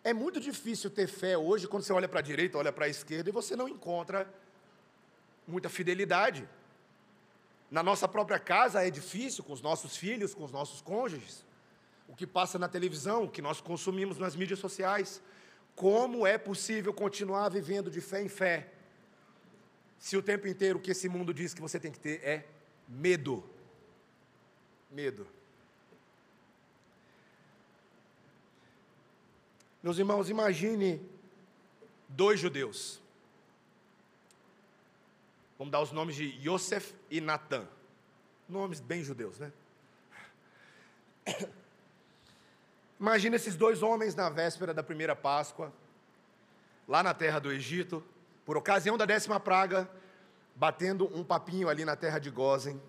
É 0.02 0.12
muito 0.12 0.40
difícil 0.40 0.90
ter 0.90 1.06
fé 1.06 1.36
hoje 1.38 1.68
quando 1.68 1.84
você 1.84 1.92
olha 1.92 2.08
para 2.08 2.18
a 2.18 2.22
direita, 2.22 2.58
olha 2.58 2.72
para 2.72 2.86
a 2.86 2.88
esquerda 2.88 3.30
e 3.30 3.32
você 3.32 3.54
não 3.54 3.68
encontra 3.68 4.28
muita 5.46 5.68
fidelidade. 5.68 6.48
Na 7.70 7.82
nossa 7.82 8.08
própria 8.08 8.38
casa 8.38 8.84
é 8.84 8.90
difícil, 8.90 9.44
com 9.44 9.52
os 9.52 9.60
nossos 9.60 9.96
filhos, 9.96 10.34
com 10.34 10.44
os 10.44 10.52
nossos 10.52 10.80
cônjuges. 10.80 11.44
O 12.08 12.16
que 12.16 12.26
passa 12.26 12.58
na 12.58 12.68
televisão, 12.68 13.24
o 13.24 13.30
que 13.30 13.42
nós 13.42 13.60
consumimos 13.60 14.18
nas 14.18 14.34
mídias 14.34 14.58
sociais. 14.58 15.20
Como 15.76 16.26
é 16.26 16.38
possível 16.38 16.92
continuar 16.92 17.48
vivendo 17.50 17.90
de 17.90 18.00
fé 18.00 18.22
em 18.22 18.28
fé, 18.28 18.72
se 19.98 20.16
o 20.16 20.22
tempo 20.22 20.48
inteiro 20.48 20.78
o 20.78 20.82
que 20.82 20.92
esse 20.92 21.08
mundo 21.08 21.34
diz 21.34 21.52
que 21.52 21.60
você 21.60 21.78
tem 21.78 21.92
que 21.92 21.98
ter 21.98 22.20
é 22.24 22.46
medo? 22.88 23.44
Medo. 24.90 25.26
Meus 29.82 29.98
irmãos, 29.98 30.30
imagine 30.30 31.00
dois 32.08 32.40
judeus. 32.40 33.00
Vamos 35.58 35.70
dar 35.72 35.80
os 35.80 35.92
nomes 35.92 36.16
de 36.16 36.24
Yosef 36.46 36.94
e 37.10 37.20
Natan. 37.20 37.66
Nomes 38.48 38.80
bem 38.80 39.02
judeus, 39.04 39.38
né? 39.38 39.52
Imagina 42.98 43.36
esses 43.36 43.54
dois 43.54 43.82
homens 43.82 44.14
na 44.14 44.28
véspera 44.28 44.72
da 44.74 44.82
primeira 44.82 45.14
Páscoa, 45.14 45.72
lá 46.86 47.02
na 47.02 47.12
terra 47.14 47.38
do 47.38 47.52
Egito, 47.52 48.02
por 48.44 48.56
ocasião 48.56 48.96
da 48.96 49.04
décima 49.04 49.38
praga, 49.38 49.88
batendo 50.58 51.08
um 51.16 51.22
papinho 51.22 51.68
ali 51.68 51.84
na 51.84 51.94
terra 51.94 52.18
de 52.18 52.30
Gozen. 52.30 52.82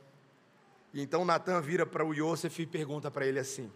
E 0.92 1.02
então 1.02 1.24
Natan 1.24 1.62
vira 1.62 1.86
para 1.86 2.04
o 2.04 2.14
Yosef 2.14 2.64
e 2.64 2.66
pergunta 2.66 3.12
para 3.12 3.28
ele 3.28 3.38
assim: 3.38 3.72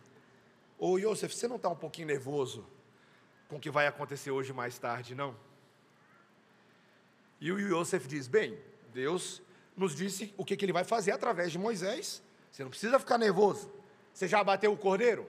Ô 0.80 0.98
Yosef, 0.98 1.36
você 1.36 1.48
não 1.48 1.58
está 1.58 1.70
um 1.70 1.76
pouquinho 1.76 2.08
nervoso 2.08 2.66
com 3.48 3.58
o 3.58 3.60
que 3.60 3.70
vai 3.70 3.86
acontecer 3.86 4.32
hoje 4.32 4.52
mais 4.52 4.80
tarde, 4.80 5.14
não? 5.14 5.36
E 7.40 7.52
o 7.52 7.60
Yosef 7.60 8.08
diz: 8.08 8.28
Bem, 8.28 8.58
Deus 8.92 9.44
nos 9.78 9.96
disse 9.96 10.34
o 10.38 10.44
que, 10.44 10.58
que 10.58 10.66
ele 10.66 10.74
vai 10.74 10.84
fazer 10.84 11.12
através 11.12 11.52
de 11.52 11.60
Moisés. 11.60 12.24
Você 12.52 12.64
não 12.64 12.72
precisa 12.72 12.98
ficar 12.98 13.20
nervoso. 13.20 13.72
Você 14.12 14.28
já 14.28 14.44
bateu 14.44 14.74
o 14.74 14.78
cordeiro? 14.78 15.28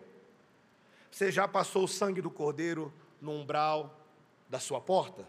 Você 1.11 1.31
já 1.31 1.47
passou 1.47 1.85
o 1.85 1.89
sangue 1.89 2.23
do 2.23 2.31
cordeiro 2.31 2.93
no 3.21 3.33
umbral 3.33 4.01
da 4.49 4.59
sua 4.59 4.81
porta? 4.81 5.29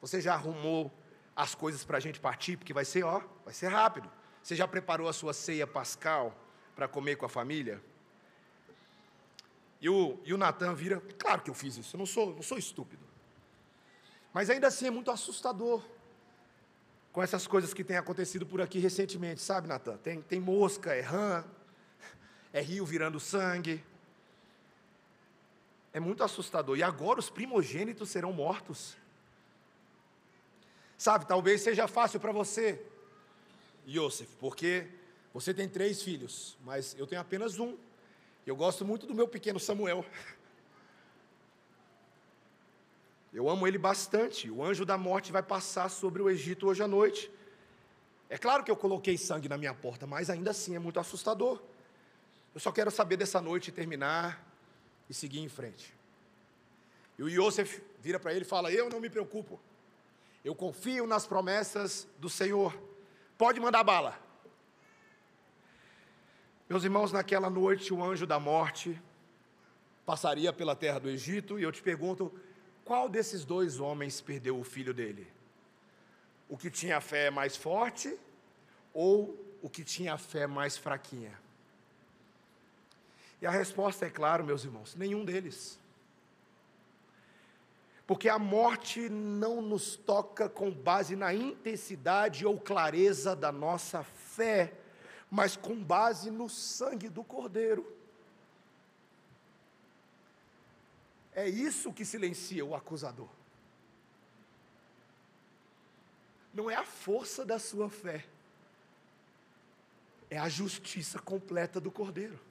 Você 0.00 0.20
já 0.20 0.34
arrumou 0.34 0.90
as 1.36 1.54
coisas 1.54 1.84
para 1.84 1.98
a 1.98 2.00
gente 2.00 2.18
partir? 2.18 2.56
Porque 2.56 2.72
vai 2.72 2.84
ser, 2.84 3.04
ó, 3.04 3.22
vai 3.44 3.52
ser 3.52 3.68
rápido. 3.68 4.10
Você 4.42 4.56
já 4.56 4.66
preparou 4.66 5.08
a 5.08 5.12
sua 5.12 5.34
ceia 5.34 5.66
pascal 5.66 6.34
para 6.74 6.88
comer 6.88 7.16
com 7.16 7.26
a 7.26 7.28
família? 7.28 7.82
E 9.80 9.88
o, 9.88 10.18
e 10.24 10.32
o 10.32 10.38
Natan 10.38 10.74
vira, 10.74 11.02
claro 11.18 11.42
que 11.42 11.50
eu 11.50 11.54
fiz 11.54 11.76
isso, 11.76 11.94
eu 11.94 11.98
não 11.98 12.06
sou, 12.06 12.34
não 12.34 12.42
sou 12.42 12.56
estúpido. 12.56 13.04
Mas 14.32 14.48
ainda 14.48 14.68
assim 14.68 14.86
é 14.86 14.90
muito 14.90 15.10
assustador 15.10 15.82
com 17.12 17.22
essas 17.22 17.46
coisas 17.46 17.72
que 17.72 17.82
têm 17.82 17.96
acontecido 17.96 18.44
por 18.44 18.60
aqui 18.60 18.78
recentemente, 18.78 19.40
sabe, 19.40 19.68
Natan? 19.68 19.96
Tem, 19.96 20.20
tem 20.20 20.38
mosca, 20.38 20.94
é 20.94 21.00
rã, 21.00 21.44
é 22.52 22.60
rio 22.60 22.84
virando 22.84 23.18
sangue. 23.18 23.82
É 25.92 25.98
muito 26.00 26.22
assustador. 26.22 26.76
E 26.76 26.82
agora 26.82 27.18
os 27.18 27.30
primogênitos 27.30 28.10
serão 28.10 28.32
mortos. 28.32 28.96
Sabe, 30.98 31.26
talvez 31.26 31.60
seja 31.60 31.86
fácil 31.86 32.18
para 32.18 32.32
você, 32.32 32.82
Yosef, 33.86 34.34
porque 34.40 34.86
você 35.32 35.52
tem 35.52 35.68
três 35.68 36.02
filhos, 36.02 36.56
mas 36.64 36.96
eu 36.98 37.06
tenho 37.06 37.20
apenas 37.20 37.58
um. 37.58 37.76
Eu 38.46 38.56
gosto 38.56 38.84
muito 38.84 39.06
do 39.06 39.14
meu 39.14 39.28
pequeno 39.28 39.60
Samuel. 39.60 40.04
Eu 43.34 43.50
amo 43.50 43.66
ele 43.66 43.76
bastante. 43.76 44.50
O 44.50 44.64
anjo 44.64 44.86
da 44.86 44.96
morte 44.96 45.30
vai 45.30 45.42
passar 45.42 45.90
sobre 45.90 46.22
o 46.22 46.30
Egito 46.30 46.66
hoje 46.66 46.82
à 46.82 46.88
noite. 46.88 47.30
É 48.30 48.38
claro 48.38 48.64
que 48.64 48.70
eu 48.70 48.76
coloquei 48.76 49.18
sangue 49.18 49.46
na 49.46 49.58
minha 49.58 49.74
porta, 49.74 50.06
mas 50.06 50.30
ainda 50.30 50.52
assim 50.52 50.74
é 50.74 50.78
muito 50.78 50.98
assustador. 50.98 51.60
Eu 52.54 52.60
só 52.60 52.72
quero 52.72 52.90
saber 52.90 53.18
dessa 53.18 53.38
noite 53.38 53.70
terminar 53.70 54.42
e 55.10 55.12
seguir 55.12 55.40
em 55.40 55.50
frente. 55.50 55.94
E 57.18 57.22
o 57.22 57.28
Yosef 57.28 57.82
vira 58.00 58.18
para 58.18 58.32
ele 58.32 58.46
e 58.46 58.48
fala: 58.48 58.72
Eu 58.72 58.88
não 58.88 59.00
me 59.00 59.10
preocupo. 59.10 59.60
Eu 60.46 60.54
confio 60.54 61.08
nas 61.08 61.26
promessas 61.26 62.06
do 62.20 62.30
Senhor. 62.30 62.72
Pode 63.36 63.58
mandar 63.58 63.82
bala. 63.82 64.16
Meus 66.68 66.84
irmãos, 66.84 67.10
naquela 67.10 67.50
noite 67.50 67.92
o 67.92 68.00
anjo 68.00 68.28
da 68.28 68.38
morte 68.38 68.96
passaria 70.04 70.52
pela 70.52 70.76
terra 70.76 71.00
do 71.00 71.10
Egito 71.10 71.58
e 71.58 71.64
eu 71.64 71.72
te 71.72 71.82
pergunto: 71.82 72.32
qual 72.84 73.08
desses 73.08 73.44
dois 73.44 73.80
homens 73.80 74.20
perdeu 74.20 74.56
o 74.56 74.62
filho 74.62 74.94
dele? 74.94 75.26
O 76.48 76.56
que 76.56 76.70
tinha 76.70 77.00
fé 77.00 77.28
mais 77.28 77.56
forte 77.56 78.16
ou 78.94 79.36
o 79.60 79.68
que 79.68 79.82
tinha 79.82 80.16
fé 80.16 80.46
mais 80.46 80.76
fraquinha? 80.76 81.36
E 83.42 83.46
a 83.46 83.50
resposta 83.50 84.06
é 84.06 84.10
claro, 84.10 84.44
meus 84.44 84.62
irmãos: 84.62 84.94
nenhum 84.94 85.24
deles. 85.24 85.76
Porque 88.06 88.28
a 88.28 88.38
morte 88.38 89.08
não 89.08 89.60
nos 89.60 89.96
toca 89.96 90.48
com 90.48 90.70
base 90.70 91.16
na 91.16 91.34
intensidade 91.34 92.46
ou 92.46 92.58
clareza 92.58 93.34
da 93.34 93.50
nossa 93.50 94.04
fé, 94.04 94.72
mas 95.28 95.56
com 95.56 95.82
base 95.82 96.30
no 96.30 96.48
sangue 96.48 97.08
do 97.08 97.24
Cordeiro. 97.24 97.96
É 101.34 101.48
isso 101.48 101.92
que 101.92 102.04
silencia 102.04 102.64
o 102.64 102.74
acusador. 102.74 103.28
Não 106.54 106.70
é 106.70 106.76
a 106.76 106.84
força 106.84 107.44
da 107.44 107.58
sua 107.58 107.90
fé, 107.90 108.24
é 110.30 110.38
a 110.38 110.48
justiça 110.48 111.18
completa 111.18 111.78
do 111.78 111.90
Cordeiro. 111.90 112.45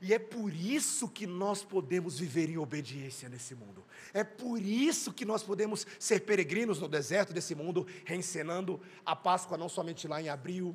E 0.00 0.12
é 0.12 0.18
por 0.18 0.52
isso 0.52 1.08
que 1.08 1.26
nós 1.26 1.62
podemos 1.62 2.18
viver 2.18 2.50
em 2.50 2.58
obediência 2.58 3.28
nesse 3.28 3.54
mundo. 3.54 3.84
É 4.12 4.22
por 4.22 4.60
isso 4.60 5.12
que 5.12 5.24
nós 5.24 5.42
podemos 5.42 5.86
ser 5.98 6.20
peregrinos 6.20 6.80
no 6.80 6.88
deserto 6.88 7.32
desse 7.32 7.54
mundo, 7.54 7.86
reencenando 8.04 8.80
a 9.04 9.16
Páscoa 9.16 9.56
não 9.56 9.68
somente 9.68 10.06
lá 10.06 10.20
em 10.20 10.28
abril, 10.28 10.74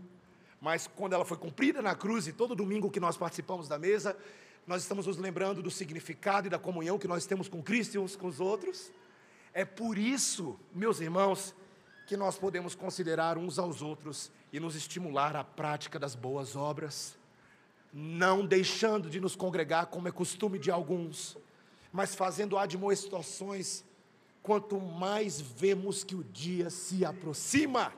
mas 0.62 0.88
quando 0.88 1.14
ela 1.14 1.26
foi 1.26 1.38
cumprida 1.38 1.82
na 1.82 1.96
cruz 1.96 2.28
e 2.28 2.34
todo 2.34 2.56
domingo 2.56 2.90
que 2.90 3.00
nós 3.00 3.18
participamos 3.18 3.68
da 3.68 3.78
mesa, 3.78 4.18
nós 4.66 4.82
estamos 4.82 5.08
nos 5.08 5.18
lembrando 5.18 5.62
do 5.62 5.72
significado 5.72 6.48
e 6.48 6.50
da 6.50 6.60
comunhão 6.60 7.00
que 7.00 7.08
nós 7.08 7.26
temos 7.26 7.48
com 7.48 7.64
Cristo 7.64 7.96
e 7.96 7.98
uns 7.98 8.16
com 8.16 8.28
os 8.28 8.40
outros. 8.40 8.92
É 9.54 9.66
por 9.66 9.98
isso, 9.98 10.60
meus 10.74 11.00
irmãos, 11.00 11.56
que 12.06 12.18
nós 12.18 12.38
podemos 12.38 12.74
considerar 12.74 13.38
uns 13.38 13.60
aos 13.60 13.82
outros 13.82 14.32
e 14.52 14.60
nos 14.60 14.76
estimular 14.76 15.36
à 15.36 15.44
prática 15.44 16.00
das 16.00 16.16
boas 16.16 16.56
obras, 16.56 17.16
não 17.92 18.46
deixando 18.46 19.10
de 19.10 19.20
nos 19.20 19.36
congregar 19.36 19.88
como 19.88 20.08
é 20.08 20.12
costume 20.12 20.60
de 20.60 20.70
alguns, 20.70 21.38
mas 21.92 22.16
fazendo 22.16 22.58
admoestações 22.58 23.84
quanto 24.42 24.80
mais 24.80 25.40
vemos 25.42 26.04
que 26.04 26.16
o 26.16 26.24
dia 26.24 26.70
se 26.70 27.04
aproxima. 27.04 27.94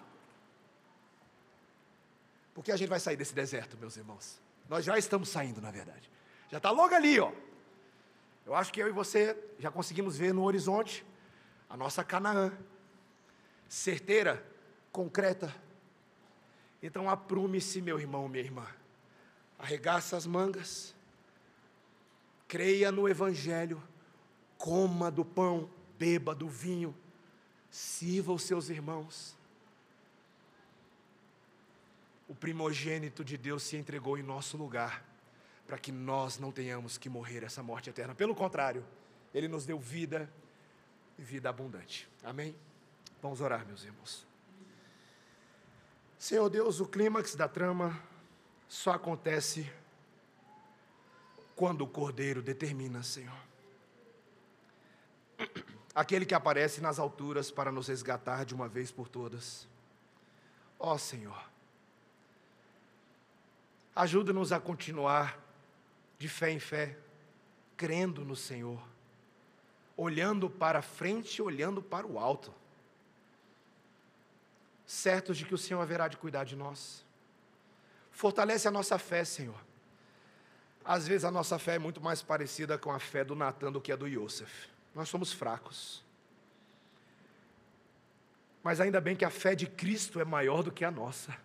Porque 2.53 2.71
a 2.71 2.77
gente 2.77 2.89
vai 2.89 2.99
sair 2.99 3.15
desse 3.15 3.33
deserto, 3.33 3.77
meus 3.77 3.95
irmãos. 3.97 4.39
Nós 4.67 4.85
já 4.85 4.97
estamos 4.97 5.29
saindo, 5.29 5.61
na 5.61 5.71
verdade. 5.71 6.09
Já 6.49 6.57
está 6.57 6.71
logo 6.71 6.93
ali, 6.93 7.19
ó. 7.19 7.31
Eu 8.45 8.55
acho 8.55 8.73
que 8.73 8.81
eu 8.81 8.87
e 8.87 8.91
você 8.91 9.37
já 9.59 9.71
conseguimos 9.71 10.17
ver 10.17 10.33
no 10.33 10.43
horizonte 10.43 11.05
a 11.69 11.77
nossa 11.77 12.03
Canaã. 12.03 12.51
Certeira, 13.69 14.45
concreta. 14.91 15.53
Então 16.83 17.09
aprume-se, 17.09 17.81
meu 17.81 17.99
irmão, 17.99 18.27
minha 18.27 18.43
irmã. 18.43 18.67
Arregaça 19.61 20.17
as 20.17 20.25
mangas. 20.25 20.95
Creia 22.47 22.91
no 22.91 23.07
Evangelho. 23.07 23.81
Coma 24.57 25.11
do 25.11 25.23
pão, 25.23 25.69
beba 25.99 26.33
do 26.33 26.49
vinho. 26.49 26.95
Sirva 27.69 28.33
os 28.33 28.41
seus 28.41 28.69
irmãos. 28.69 29.37
O 32.27 32.33
primogênito 32.33 33.23
de 33.23 33.37
Deus 33.37 33.61
se 33.61 33.77
entregou 33.77 34.17
em 34.17 34.23
nosso 34.23 34.57
lugar 34.57 35.05
para 35.67 35.77
que 35.77 35.91
nós 35.91 36.39
não 36.39 36.51
tenhamos 36.51 36.97
que 36.97 37.07
morrer 37.07 37.43
essa 37.43 37.61
morte 37.61 37.89
eterna. 37.89 38.15
Pelo 38.15 38.33
contrário, 38.33 38.83
Ele 39.31 39.47
nos 39.47 39.63
deu 39.65 39.79
vida 39.79 40.27
e 41.19 41.21
vida 41.21 41.49
abundante. 41.49 42.09
Amém? 42.23 42.55
Vamos 43.21 43.41
orar, 43.41 43.65
meus 43.67 43.83
irmãos. 43.83 44.25
Senhor 46.17 46.49
Deus, 46.49 46.79
o 46.79 46.87
clímax 46.87 47.35
da 47.35 47.47
trama 47.47 48.01
só 48.71 48.91
acontece 48.91 49.69
quando 51.57 51.81
o 51.81 51.87
Cordeiro 51.87 52.41
determina, 52.41 53.03
Senhor. 53.03 53.37
Aquele 55.93 56.25
que 56.25 56.33
aparece 56.33 56.79
nas 56.79 56.97
alturas 56.97 57.51
para 57.51 57.69
nos 57.69 57.89
resgatar 57.89 58.45
de 58.45 58.55
uma 58.55 58.69
vez 58.69 58.89
por 58.89 59.09
todas. 59.09 59.67
Ó 60.79 60.93
oh, 60.93 60.97
Senhor, 60.97 61.37
ajuda-nos 63.93 64.53
a 64.53 64.59
continuar 64.61 65.37
de 66.17 66.29
fé 66.29 66.49
em 66.49 66.59
fé, 66.59 66.97
crendo 67.75 68.23
no 68.23 68.37
Senhor, 68.37 68.81
olhando 69.97 70.49
para 70.49 70.81
frente, 70.81 71.41
olhando 71.41 71.83
para 71.83 72.07
o 72.07 72.17
alto, 72.17 72.53
certos 74.85 75.37
de 75.37 75.43
que 75.43 75.53
o 75.53 75.57
Senhor 75.57 75.81
haverá 75.81 76.07
de 76.07 76.15
cuidar 76.15 76.45
de 76.45 76.55
nós. 76.55 77.03
Fortalece 78.11 78.67
a 78.67 78.71
nossa 78.71 78.97
fé, 78.97 79.23
Senhor. 79.23 79.59
Às 80.83 81.07
vezes 81.07 81.25
a 81.25 81.31
nossa 81.31 81.57
fé 81.59 81.75
é 81.75 81.79
muito 81.79 82.01
mais 82.01 82.21
parecida 82.21 82.77
com 82.77 82.91
a 82.91 82.99
fé 82.99 83.23
do 83.23 83.35
Natan 83.35 83.71
do 83.71 83.79
que 83.79 83.91
a 83.91 83.95
do 83.95 84.07
Yosef. 84.07 84.69
Nós 84.93 85.09
somos 85.09 85.31
fracos. 85.31 86.03
Mas 88.63 88.79
ainda 88.79 88.99
bem 88.99 89.15
que 89.15 89.25
a 89.25 89.29
fé 89.29 89.55
de 89.55 89.65
Cristo 89.67 90.19
é 90.19 90.25
maior 90.25 90.63
do 90.63 90.71
que 90.71 90.85
a 90.85 90.91
nossa. 90.91 91.35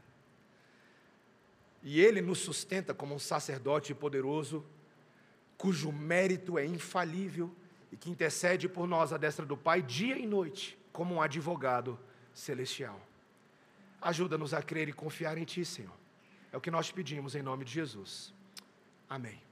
E 1.82 2.00
Ele 2.00 2.20
nos 2.20 2.38
sustenta 2.38 2.92
como 2.92 3.14
um 3.14 3.18
sacerdote 3.18 3.94
poderoso, 3.94 4.64
cujo 5.56 5.92
mérito 5.92 6.58
é 6.58 6.66
infalível 6.66 7.54
e 7.92 7.96
que 7.96 8.10
intercede 8.10 8.68
por 8.68 8.86
nós 8.86 9.12
à 9.12 9.16
destra 9.16 9.46
do 9.46 9.56
Pai 9.56 9.80
dia 9.80 10.18
e 10.18 10.26
noite, 10.26 10.78
como 10.92 11.14
um 11.14 11.22
advogado 11.22 11.98
celestial. 12.34 13.00
Ajuda-nos 14.00 14.52
a 14.52 14.62
crer 14.62 14.88
e 14.88 14.92
confiar 14.92 15.38
em 15.38 15.44
Ti, 15.44 15.64
Senhor. 15.64 16.05
É 16.56 16.58
o 16.58 16.60
que 16.60 16.70
nós 16.70 16.90
pedimos 16.90 17.34
em 17.34 17.42
nome 17.42 17.66
de 17.66 17.70
Jesus. 17.70 18.32
Amém. 19.10 19.45